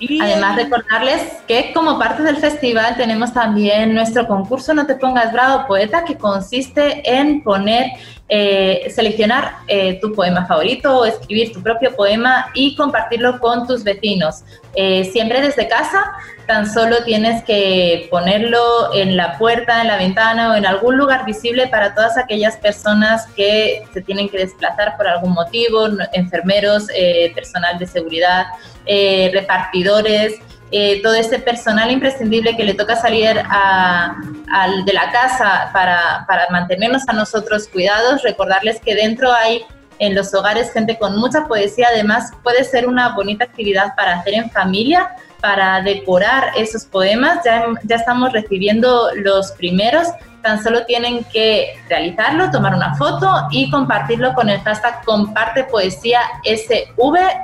Y 0.00 0.20
Además, 0.20 0.56
recordarles 0.56 1.22
que 1.46 1.72
como 1.72 1.96
parte 1.96 2.24
del 2.24 2.38
festival 2.38 2.96
tenemos 2.96 3.32
también 3.32 3.94
nuestro 3.94 4.26
concurso 4.26 4.74
No 4.74 4.84
te 4.84 4.96
pongas 4.96 5.32
bravo, 5.32 5.68
poeta, 5.68 6.04
que 6.04 6.18
consiste 6.18 7.08
en 7.08 7.44
poner 7.44 7.92
eh, 8.26 8.90
seleccionar 8.94 9.56
eh, 9.68 9.98
tu 10.00 10.14
poema 10.14 10.46
favorito 10.46 11.00
o 11.00 11.04
escribir 11.04 11.52
tu 11.52 11.62
propio 11.62 11.94
poema 11.94 12.46
y 12.54 12.74
compartirlo 12.74 13.38
con 13.38 13.66
tus 13.66 13.84
vecinos. 13.84 14.44
Eh, 14.74 15.04
siempre 15.04 15.42
desde 15.42 15.68
casa, 15.68 16.10
tan 16.46 16.66
solo 16.72 17.04
tienes 17.04 17.44
que 17.44 18.08
ponerlo 18.10 18.94
en 18.94 19.18
la 19.18 19.36
puerta, 19.36 19.82
en 19.82 19.88
la 19.88 19.98
ventana 19.98 20.52
o 20.52 20.54
en 20.54 20.64
algún 20.64 20.96
lugar 20.96 21.26
visible 21.26 21.68
para 21.68 21.94
todas 21.94 22.16
aquellas 22.16 22.56
personas 22.56 23.26
que 23.36 23.82
se 23.92 24.00
tienen 24.00 24.30
que 24.30 24.38
desplazar 24.38 24.96
por 24.96 25.06
algún 25.06 25.32
motivo, 25.32 25.86
enfermeros, 26.14 26.86
personal 27.34 27.78
de 27.78 27.86
seguridad, 27.86 28.46
repartidores. 28.86 30.40
Eh, 30.76 31.00
todo 31.04 31.14
ese 31.14 31.38
personal 31.38 31.88
imprescindible 31.92 32.56
que 32.56 32.64
le 32.64 32.74
toca 32.74 32.96
salir 32.96 33.28
de 33.28 34.92
la 34.92 35.12
casa 35.12 35.70
para, 35.72 36.26
mantenernos 36.50 37.08
a 37.08 37.12
nosotros 37.12 37.68
cuidados, 37.68 38.24
recordarles 38.24 38.80
que 38.80 38.96
dentro 38.96 39.32
hay 39.32 39.64
en 40.00 40.16
los 40.16 40.34
hogares 40.34 40.72
gente 40.72 40.98
con 40.98 41.16
mucha 41.16 41.46
poesía, 41.46 41.86
además 41.92 42.32
puede 42.42 42.64
ser 42.64 42.88
una 42.88 43.14
bonita 43.14 43.44
actividad 43.44 43.94
para 43.94 44.18
hacer 44.18 44.34
en 44.34 44.50
familia, 44.50 45.10
para 45.40 45.80
decorar 45.80 46.50
esos 46.56 46.86
poemas. 46.86 47.38
Ya, 47.44 47.66
ya 47.84 47.94
estamos 47.94 48.32
recibiendo 48.32 49.10
los 49.14 49.52
primeros, 49.52 50.08
tan 50.42 50.60
solo 50.60 50.84
tienen 50.86 51.22
que 51.32 51.80
realizarlo, 51.88 52.50
tomar 52.50 52.74
una 52.74 52.96
foto 52.96 53.46
y 53.52 53.70
compartirlo 53.70 54.34
con 54.34 54.48
el 54.48 54.58
hashtag 54.62 55.04
comparte 55.04 55.62
poesía 55.62 56.22
SV 56.42 56.94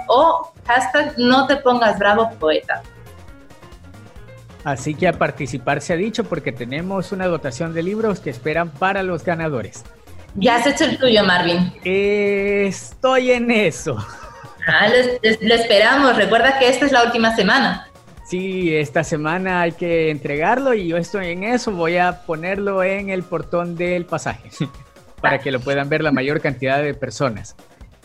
o 0.08 0.52
hashtag 0.66 1.14
no 1.16 1.46
te 1.46 1.54
pongas 1.58 1.96
bravo 1.96 2.28
poeta. 2.40 2.82
Así 4.64 4.94
que 4.94 5.08
a 5.08 5.14
participar 5.14 5.80
se 5.80 5.94
ha 5.94 5.96
dicho 5.96 6.24
porque 6.24 6.52
tenemos 6.52 7.12
una 7.12 7.26
dotación 7.26 7.72
de 7.72 7.82
libros 7.82 8.20
que 8.20 8.30
esperan 8.30 8.70
para 8.70 9.02
los 9.02 9.24
ganadores. 9.24 9.84
Ya 10.34 10.56
has 10.56 10.66
hecho 10.66 10.84
el 10.84 10.98
tuyo, 10.98 11.24
Marvin. 11.24 11.72
estoy 11.84 13.32
en 13.32 13.50
eso. 13.50 13.96
Ah, 14.66 14.88
lo, 14.88 15.54
esperamos. 15.54 16.16
Recuerda 16.16 16.58
que 16.58 16.68
esta 16.68 16.86
es 16.86 16.92
la 16.92 17.04
última 17.04 17.34
semana. 17.34 17.88
Sí, 18.26 18.76
esta 18.76 19.02
semana 19.02 19.62
hay 19.62 19.72
que 19.72 20.10
entregarlo 20.10 20.74
y 20.74 20.86
yo 20.86 20.96
estoy 20.96 21.28
en 21.28 21.42
eso. 21.42 21.72
Voy 21.72 21.96
a 21.96 22.22
ponerlo 22.26 22.84
en 22.84 23.10
el 23.10 23.22
portón 23.24 23.74
del 23.74 24.06
pasaje 24.06 24.50
para 25.20 25.38
que 25.38 25.50
lo 25.50 25.60
puedan 25.60 25.88
ver 25.88 26.02
la 26.02 26.12
mayor 26.12 26.40
cantidad 26.40 26.80
de 26.80 26.94
personas. 26.94 27.56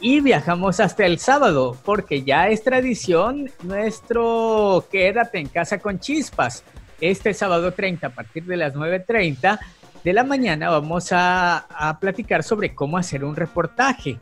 Y 0.01 0.19
viajamos 0.19 0.79
hasta 0.79 1.05
el 1.05 1.19
sábado, 1.19 1.77
porque 1.85 2.23
ya 2.23 2.49
es 2.49 2.63
tradición 2.63 3.49
nuestro 3.63 4.85
Quédate 4.91 5.39
en 5.39 5.47
casa 5.47 5.79
con 5.79 5.99
chispas. 5.99 6.63
Este 6.99 7.33
sábado 7.33 7.71
30, 7.71 8.07
a 8.07 8.09
partir 8.09 8.43
de 8.45 8.57
las 8.57 8.75
9.30 8.75 9.59
de 10.03 10.13
la 10.13 10.23
mañana, 10.23 10.69
vamos 10.69 11.09
a, 11.11 11.97
platicar 11.99 12.43
sobre 12.43 12.75
cómo 12.75 12.97
hacer 12.97 13.23
un 13.23 13.35
reportaje. 13.35 14.17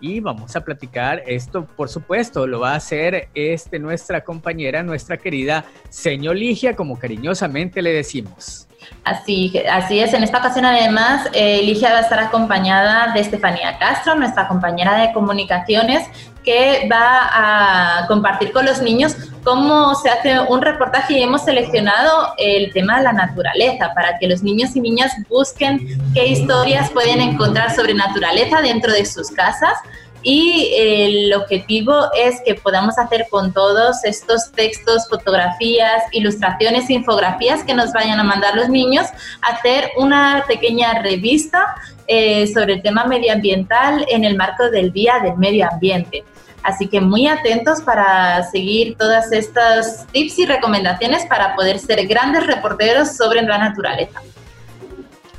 Y 0.00 0.20
vamos 0.20 0.54
a 0.56 0.60
platicar 0.62 1.22
esto, 1.26 1.64
por 1.64 1.88
supuesto, 1.88 2.46
lo 2.46 2.60
va 2.60 2.72
a 2.72 2.76
hacer 2.76 3.28
este, 3.34 3.78
nuestra 3.78 4.22
compañera, 4.22 4.82
nuestra 4.82 5.16
querida 5.16 5.64
señor 5.88 6.36
Ligia, 6.36 6.76
como 6.76 6.98
cariñosamente 6.98 7.80
le 7.80 7.92
decimos. 7.92 8.68
Así, 9.04 9.52
así 9.70 10.00
es, 10.00 10.14
en 10.14 10.22
esta 10.22 10.38
ocasión 10.38 10.64
además 10.64 11.28
eh, 11.34 11.78
va 11.82 11.98
a 11.98 12.00
estar 12.00 12.18
acompañada 12.18 13.12
de 13.12 13.20
Estefanía 13.20 13.78
Castro, 13.78 14.14
nuestra 14.14 14.48
compañera 14.48 14.96
de 14.98 15.12
comunicaciones, 15.12 16.08
que 16.42 16.88
va 16.90 17.30
a 17.32 18.06
compartir 18.06 18.52
con 18.52 18.66
los 18.66 18.80
niños 18.80 19.16
cómo 19.42 19.94
se 19.94 20.10
hace 20.10 20.40
un 20.40 20.62
reportaje. 20.62 21.18
Y 21.18 21.22
hemos 21.22 21.44
seleccionado 21.44 22.34
el 22.38 22.72
tema 22.72 22.98
de 22.98 23.04
la 23.04 23.12
naturaleza 23.12 23.92
para 23.94 24.18
que 24.18 24.28
los 24.28 24.42
niños 24.42 24.74
y 24.76 24.80
niñas 24.80 25.12
busquen 25.28 25.98
qué 26.14 26.26
historias 26.28 26.90
pueden 26.90 27.20
encontrar 27.20 27.74
sobre 27.74 27.94
naturaleza 27.94 28.60
dentro 28.60 28.92
de 28.92 29.04
sus 29.04 29.30
casas 29.30 29.78
y 30.24 30.72
el 30.74 31.34
objetivo 31.34 31.94
es 32.18 32.40
que 32.44 32.54
podamos 32.54 32.98
hacer 32.98 33.26
con 33.30 33.52
todos 33.52 34.04
estos 34.04 34.50
textos, 34.52 35.06
fotografías, 35.08 36.02
ilustraciones, 36.12 36.88
infografías 36.88 37.62
que 37.62 37.74
nos 37.74 37.92
vayan 37.92 38.18
a 38.18 38.24
mandar 38.24 38.56
los 38.56 38.70
niños, 38.70 39.06
hacer 39.42 39.90
una 39.98 40.44
pequeña 40.48 41.02
revista 41.02 41.76
eh, 42.06 42.46
sobre 42.46 42.74
el 42.74 42.82
tema 42.82 43.04
medioambiental 43.04 44.06
en 44.08 44.24
el 44.24 44.36
marco 44.36 44.70
del 44.70 44.92
Día 44.92 45.20
del 45.22 45.36
Medio 45.36 45.68
Ambiente. 45.70 46.24
Así 46.62 46.88
que 46.88 47.02
muy 47.02 47.28
atentos 47.28 47.82
para 47.82 48.42
seguir 48.44 48.96
todas 48.96 49.30
estas 49.30 50.06
tips 50.12 50.38
y 50.38 50.46
recomendaciones 50.46 51.26
para 51.26 51.54
poder 51.54 51.78
ser 51.78 52.06
grandes 52.06 52.46
reporteros 52.46 53.14
sobre 53.14 53.42
la 53.42 53.58
naturaleza. 53.58 54.22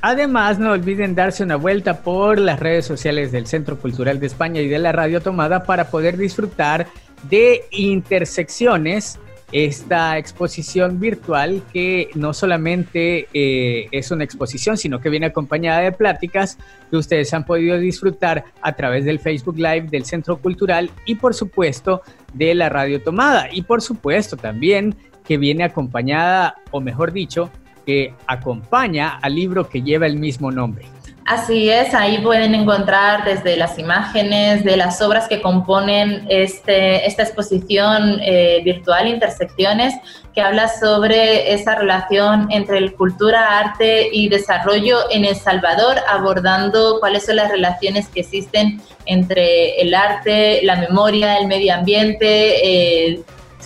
Además, 0.08 0.60
no 0.60 0.72
olviden 0.72 1.16
darse 1.16 1.42
una 1.42 1.56
vuelta 1.56 2.04
por 2.04 2.38
las 2.38 2.60
redes 2.60 2.86
sociales 2.86 3.32
del 3.32 3.48
Centro 3.48 3.80
Cultural 3.80 4.20
de 4.20 4.28
España 4.28 4.62
y 4.62 4.68
de 4.68 4.78
la 4.78 4.92
Radio 4.92 5.20
Tomada 5.20 5.64
para 5.64 5.90
poder 5.90 6.16
disfrutar 6.16 6.86
de 7.28 7.64
intersecciones, 7.72 9.18
esta 9.52 10.20
exposición 10.20 11.00
virtual 11.00 11.64
que 11.74 12.12
no 12.14 12.36
solamente 12.36 13.30
eh, 13.34 13.88
es 13.92 14.12
una 14.12 14.24
exposición, 14.24 14.78
sino 14.78 15.02
que 15.02 15.10
viene 15.10 15.26
acompañada 15.26 15.80
de 15.80 15.92
pláticas 15.92 16.60
que 16.92 16.98
ustedes 16.98 17.34
han 17.34 17.44
podido 17.44 17.76
disfrutar 17.80 18.44
a 18.62 18.74
través 18.74 19.06
del 19.06 19.18
Facebook 19.20 19.58
Live 19.58 19.88
del 19.90 20.06
Centro 20.06 20.38
Cultural 20.38 20.92
y 21.08 21.16
por 21.16 21.34
supuesto 21.34 22.04
de 22.32 22.54
la 22.54 22.70
Radio 22.70 23.02
Tomada. 23.02 23.52
Y 23.52 23.64
por 23.64 23.82
supuesto 23.82 24.38
también 24.38 24.96
que 25.24 25.40
viene 25.40 25.64
acompañada, 25.64 26.58
o 26.70 26.80
mejor 26.80 27.12
dicho, 27.12 27.50
que 27.86 28.14
acompaña 28.28 29.20
al 29.22 29.36
libro 29.36 29.70
que 29.70 29.82
lleva 29.82 30.08
el 30.08 30.18
mismo 30.18 30.52
nombre. 30.52 30.86
Así 31.26 31.72
es, 31.72 31.96
ahí 31.96 32.20
pueden 32.20 32.54
encontrar 32.54 33.26
desde 33.26 33.58
las 33.58 33.80
imágenes 33.80 34.64
de 34.64 34.78
las 34.78 35.02
obras 35.02 35.28
que 35.28 35.42
componen 35.42 36.28
este, 36.30 37.08
esta 37.08 37.24
exposición 37.24 38.20
eh, 38.22 38.62
virtual 38.64 39.08
Intersecciones, 39.08 39.96
que 40.36 40.42
habla 40.42 40.68
sobre 40.68 41.52
esa 41.52 41.74
relación 41.74 42.48
entre 42.52 42.94
cultura, 42.94 43.58
arte 43.58 44.08
y 44.12 44.30
desarrollo 44.30 45.10
en 45.10 45.26
El 45.26 45.36
Salvador, 45.36 45.96
abordando 46.08 47.00
cuáles 47.00 47.26
son 47.26 47.38
las 47.38 47.50
relaciones 47.50 48.08
que 48.08 48.20
existen 48.20 48.80
entre 49.08 49.82
el 49.82 49.96
arte, 49.96 50.60
la 50.62 50.76
memoria, 50.76 51.40
el 51.40 51.48
medio 51.48 51.74
ambiente, 51.74 53.08
eh, 53.14 53.24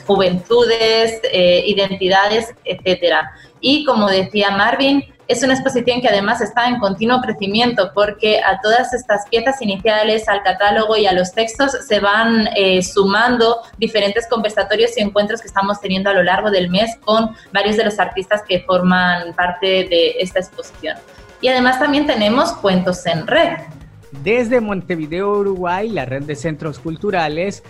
juventudes, 0.10 1.22
eh, 1.32 1.63
identidades, 1.67 2.56
etcétera. 2.65 3.32
Y 3.62 3.86
como 3.86 4.08
decía 4.08 4.50
Marvin, 4.50 5.04
es 5.28 5.43
una 5.43 5.54
exposición 5.54 6.02
que 6.02 6.08
además 6.08 6.41
está 6.41 6.67
en 6.67 6.80
continuo 6.80 7.22
crecimiento 7.22 7.91
porque 7.93 8.39
a 8.39 8.60
todas 8.60 8.91
estas 8.95 9.28
piezas 9.30 9.62
iniciales, 9.62 10.28
al 10.28 10.41
catálogo 10.41 10.98
y 10.98 11.06
a 11.06 11.13
los 11.13 11.32
textos 11.34 11.74
se 11.88 12.00
van 12.00 12.50
eh, 12.56 12.82
sumando 12.82 13.58
diferentes 13.78 14.28
conversatorios 14.28 14.98
y 14.98 15.02
encuentros 15.02 15.41
que 15.41 15.48
estamos 15.48 15.80
teniendo 15.80 16.10
a 16.10 16.13
lo 16.13 16.24
largo 16.24 16.50
del 16.50 16.72
mes 16.72 16.98
con 17.06 17.36
varios 17.54 17.78
de 17.78 17.86
los 17.86 18.00
artistas 18.00 18.41
que 18.48 18.62
forman 18.62 19.36
parte 19.36 19.67
de 19.67 20.15
esta 20.17 20.39
exposición. 20.39 20.98
Y 21.39 21.50
además 21.50 21.78
también 21.78 22.08
tenemos 22.08 22.54
cuentos 22.54 23.06
en 23.06 23.28
red. 23.28 23.58
Desde 24.24 24.60
Montevideo, 24.60 25.30
Uruguay, 25.34 25.88
la 25.88 26.06
red 26.06 26.24
de 26.24 26.36
centros 26.36 26.80
culturales 26.80 27.62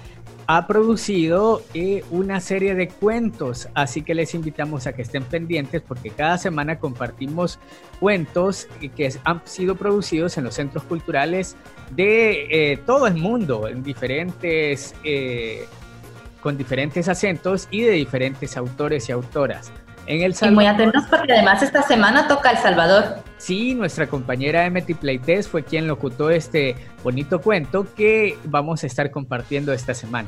ha 0.52 0.66
producido 0.66 1.62
eh, 1.76 2.04
una 2.10 2.40
serie 2.40 2.74
de 2.74 2.88
cuentos, 2.88 3.70
así 3.76 4.02
que 4.02 4.16
les 4.16 4.34
invitamos 4.34 4.88
a 4.88 4.94
que 4.94 5.04
estén 5.04 5.24
pendientes 5.24 5.80
porque 5.80 6.10
cada 6.10 6.40
semana 6.40 6.80
compartimos 6.80 7.60
cuentos 8.00 8.68
que 8.96 9.14
han 9.26 9.42
sido 9.46 9.76
producidos 9.76 10.40
en 10.40 10.46
los 10.46 10.56
centros 10.56 10.84
culturales 10.86 11.56
de 11.92 12.48
eh, 12.72 12.78
todo 12.78 13.06
el 13.06 13.14
mundo, 13.14 13.68
en 13.68 13.84
diferentes, 13.84 14.96
eh, 15.04 15.68
con 16.42 16.58
diferentes 16.58 17.08
acentos 17.10 17.68
y 17.70 17.82
de 17.82 17.92
diferentes 17.92 18.58
autores 18.58 19.08
y 19.08 19.12
autoras. 19.12 19.72
En 20.10 20.24
El 20.24 20.36
Y 20.42 20.50
muy 20.50 20.66
atentos 20.66 21.04
porque 21.08 21.34
además 21.34 21.62
esta 21.62 21.84
semana 21.84 22.28
toca 22.28 22.50
El 22.50 22.58
Salvador. 22.58 23.20
Sí, 23.38 23.76
nuestra 23.76 24.08
compañera 24.08 24.66
Emily 24.66 24.96
Pleites 24.96 25.48
fue 25.48 25.64
quien 25.64 25.86
locutó 25.86 26.32
este 26.32 26.76
bonito 27.04 27.40
cuento 27.40 27.86
que 27.94 28.36
vamos 28.46 28.84
a 28.84 28.88
estar 28.88 29.12
compartiendo 29.12 29.72
esta 29.72 29.94
semana. 29.94 30.28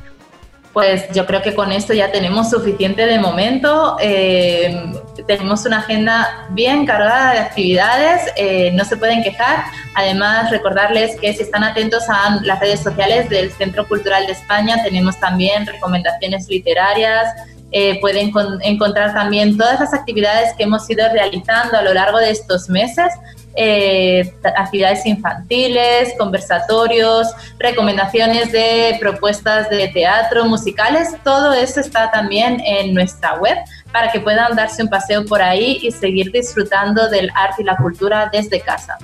Pues 0.72 1.12
yo 1.14 1.26
creo 1.26 1.42
que 1.42 1.56
con 1.56 1.72
esto 1.72 1.94
ya 1.94 2.12
tenemos 2.12 2.52
suficiente 2.52 3.08
de 3.08 3.18
momento. 3.18 3.98
Eh, 4.00 4.94
tenemos 5.26 5.66
una 5.66 5.80
agenda 5.80 6.48
bien 6.52 6.86
cargada 6.86 7.34
de 7.34 7.40
actividades, 7.40 8.32
eh, 8.36 8.72
no 8.74 8.86
se 8.86 8.98
pueden 8.98 9.24
quejar. 9.24 9.64
Además, 9.96 10.52
recordarles 10.52 11.20
que 11.20 11.34
si 11.34 11.42
están 11.42 11.64
atentos 11.64 12.04
a 12.08 12.40
las 12.44 12.60
redes 12.60 12.82
sociales 12.82 13.28
del 13.30 13.52
Centro 13.52 13.88
Cultural 13.88 14.28
de 14.28 14.34
España, 14.34 14.78
tenemos 14.84 15.20
también 15.20 15.66
recomendaciones 15.66 16.48
literarias, 16.48 17.34
eh, 17.72 18.00
pueden 18.02 18.32
encontrar 18.64 19.14
también 19.14 19.58
todas 19.58 19.80
las 19.80 19.94
actividades 19.94 20.54
que 20.58 20.64
hemos 20.64 20.90
ido 20.90 21.08
realizando 21.12 21.78
a 21.78 21.82
lo 21.82 21.94
largo 21.94 22.18
de 22.20 22.32
estos 22.32 22.70
meses, 22.70 23.14
eh, 23.56 24.34
actividades 24.58 25.06
infantiles, 25.06 26.14
conversatorios, 26.18 27.28
recomendaciones 27.60 28.52
de 28.52 28.98
propuestas 29.00 29.70
de 29.70 29.88
teatro, 29.90 30.46
musicales, 30.46 31.16
todo 31.24 31.54
eso 31.54 31.80
está 31.80 32.12
también 32.12 32.62
en 32.66 32.94
nuestra 32.94 33.36
web 33.36 33.58
para 33.92 34.12
que 34.12 34.20
puedan 34.20 34.56
darse 34.56 34.84
un 34.84 34.90
paseo 34.90 35.26
por 35.26 35.42
ahí 35.42 35.80
y 35.82 35.92
seguir 35.92 36.32
disfrutando 36.32 37.10
del 37.10 37.30
arte 37.36 37.62
y 37.62 37.66
la 37.66 37.78
cultura 37.78 38.30
desde 38.32 38.60
casa 38.62 38.98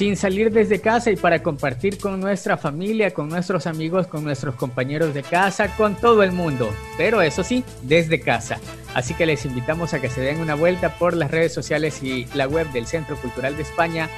sin 0.00 0.16
salir 0.16 0.50
desde 0.50 0.80
casa 0.80 1.10
y 1.10 1.16
para 1.16 1.42
compartir 1.42 1.98
con 1.98 2.20
nuestra 2.20 2.56
familia, 2.56 3.12
con 3.12 3.28
nuestros 3.28 3.66
amigos, 3.66 4.06
con 4.06 4.24
nuestros 4.24 4.54
compañeros 4.54 5.12
de 5.12 5.22
casa, 5.22 5.76
con 5.76 5.94
todo 5.94 6.22
el 6.22 6.32
mundo. 6.32 6.72
Pero 6.96 7.20
eso 7.20 7.44
sí, 7.44 7.64
desde 7.82 8.18
casa. 8.18 8.56
Así 8.94 9.12
que 9.12 9.26
les 9.26 9.44
invitamos 9.44 9.92
a 9.92 10.00
que 10.00 10.08
se 10.08 10.22
den 10.22 10.40
una 10.40 10.54
vuelta 10.54 10.94
por 10.96 11.14
las 11.14 11.30
redes 11.30 11.52
sociales 11.52 12.02
y 12.02 12.24
la 12.32 12.48
web 12.48 12.72
del 12.72 12.86
Centro 12.86 13.14
Cultural 13.16 13.56
de 13.56 13.62
España 13.62 14.08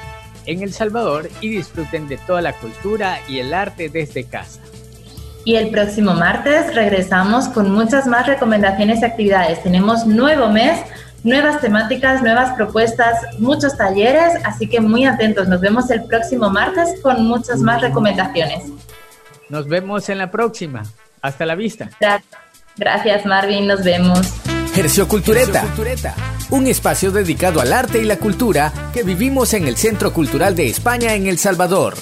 en 0.47 0.63
El 0.63 0.73
Salvador 0.73 1.29
y 1.41 1.49
disfruten 1.49 2.07
de 2.07 2.17
toda 2.17 2.43
la 2.43 2.53
cultura 2.53 3.19
y 3.29 3.41
el 3.41 3.53
arte 3.53 3.89
desde 3.89 4.23
casa. 4.23 4.61
Y 5.45 5.57
el 5.57 5.71
próximo 5.71 6.15
martes 6.15 6.77
regresamos 6.77 7.49
con 7.49 7.73
muchas 7.73 8.07
más 8.07 8.29
recomendaciones 8.29 9.03
y 9.03 9.05
actividades. 9.05 9.61
Tenemos 9.65 10.07
nuevo 10.07 10.47
mes 10.49 10.79
nuevas 11.25 11.61
temáticas, 11.61 12.23
nuevas 12.23 12.55
propuestas, 12.55 13.19
muchos 13.39 13.77
talleres, 13.77 14.35
así 14.45 14.67
que 14.69 14.81
muy 14.81 15.05
atentos. 15.05 15.49
Nos 15.49 15.61
vemos 15.61 15.91
el 15.91 16.05
próximo 16.05 16.51
martes 16.51 17.01
con 17.03 17.27
muchas 17.27 17.61
más 17.61 17.81
recomendaciones. 17.81 18.65
Nos 19.49 19.69
vemos 19.69 20.09
en 20.09 20.19
la 20.19 20.31
próxima. 20.31 20.83
Hasta 21.21 21.47
la 21.47 21.55
vista. 21.55 21.89
Gracias, 22.77 23.27
Marvin. 23.27 23.67
Nos 23.67 23.85
vemos. 23.85 24.21
Gercio 24.75 25.07
Cultureta, 25.07 25.65
un 26.49 26.67
espacio 26.67 27.11
dedicado 27.11 27.61
al 27.61 27.75
arte 27.75 28.01
y 28.01 28.05
la 28.05 28.17
cultura 28.17 28.73
que 28.95 29.03
vivimos 29.03 29.53
en 29.53 29.69
el 29.69 29.77
Centro 29.77 30.15
Cultural 30.15 30.57
de 30.57 30.69
España 30.69 31.15
en 31.15 31.27
El 31.27 31.37
Salvador. 31.37 31.95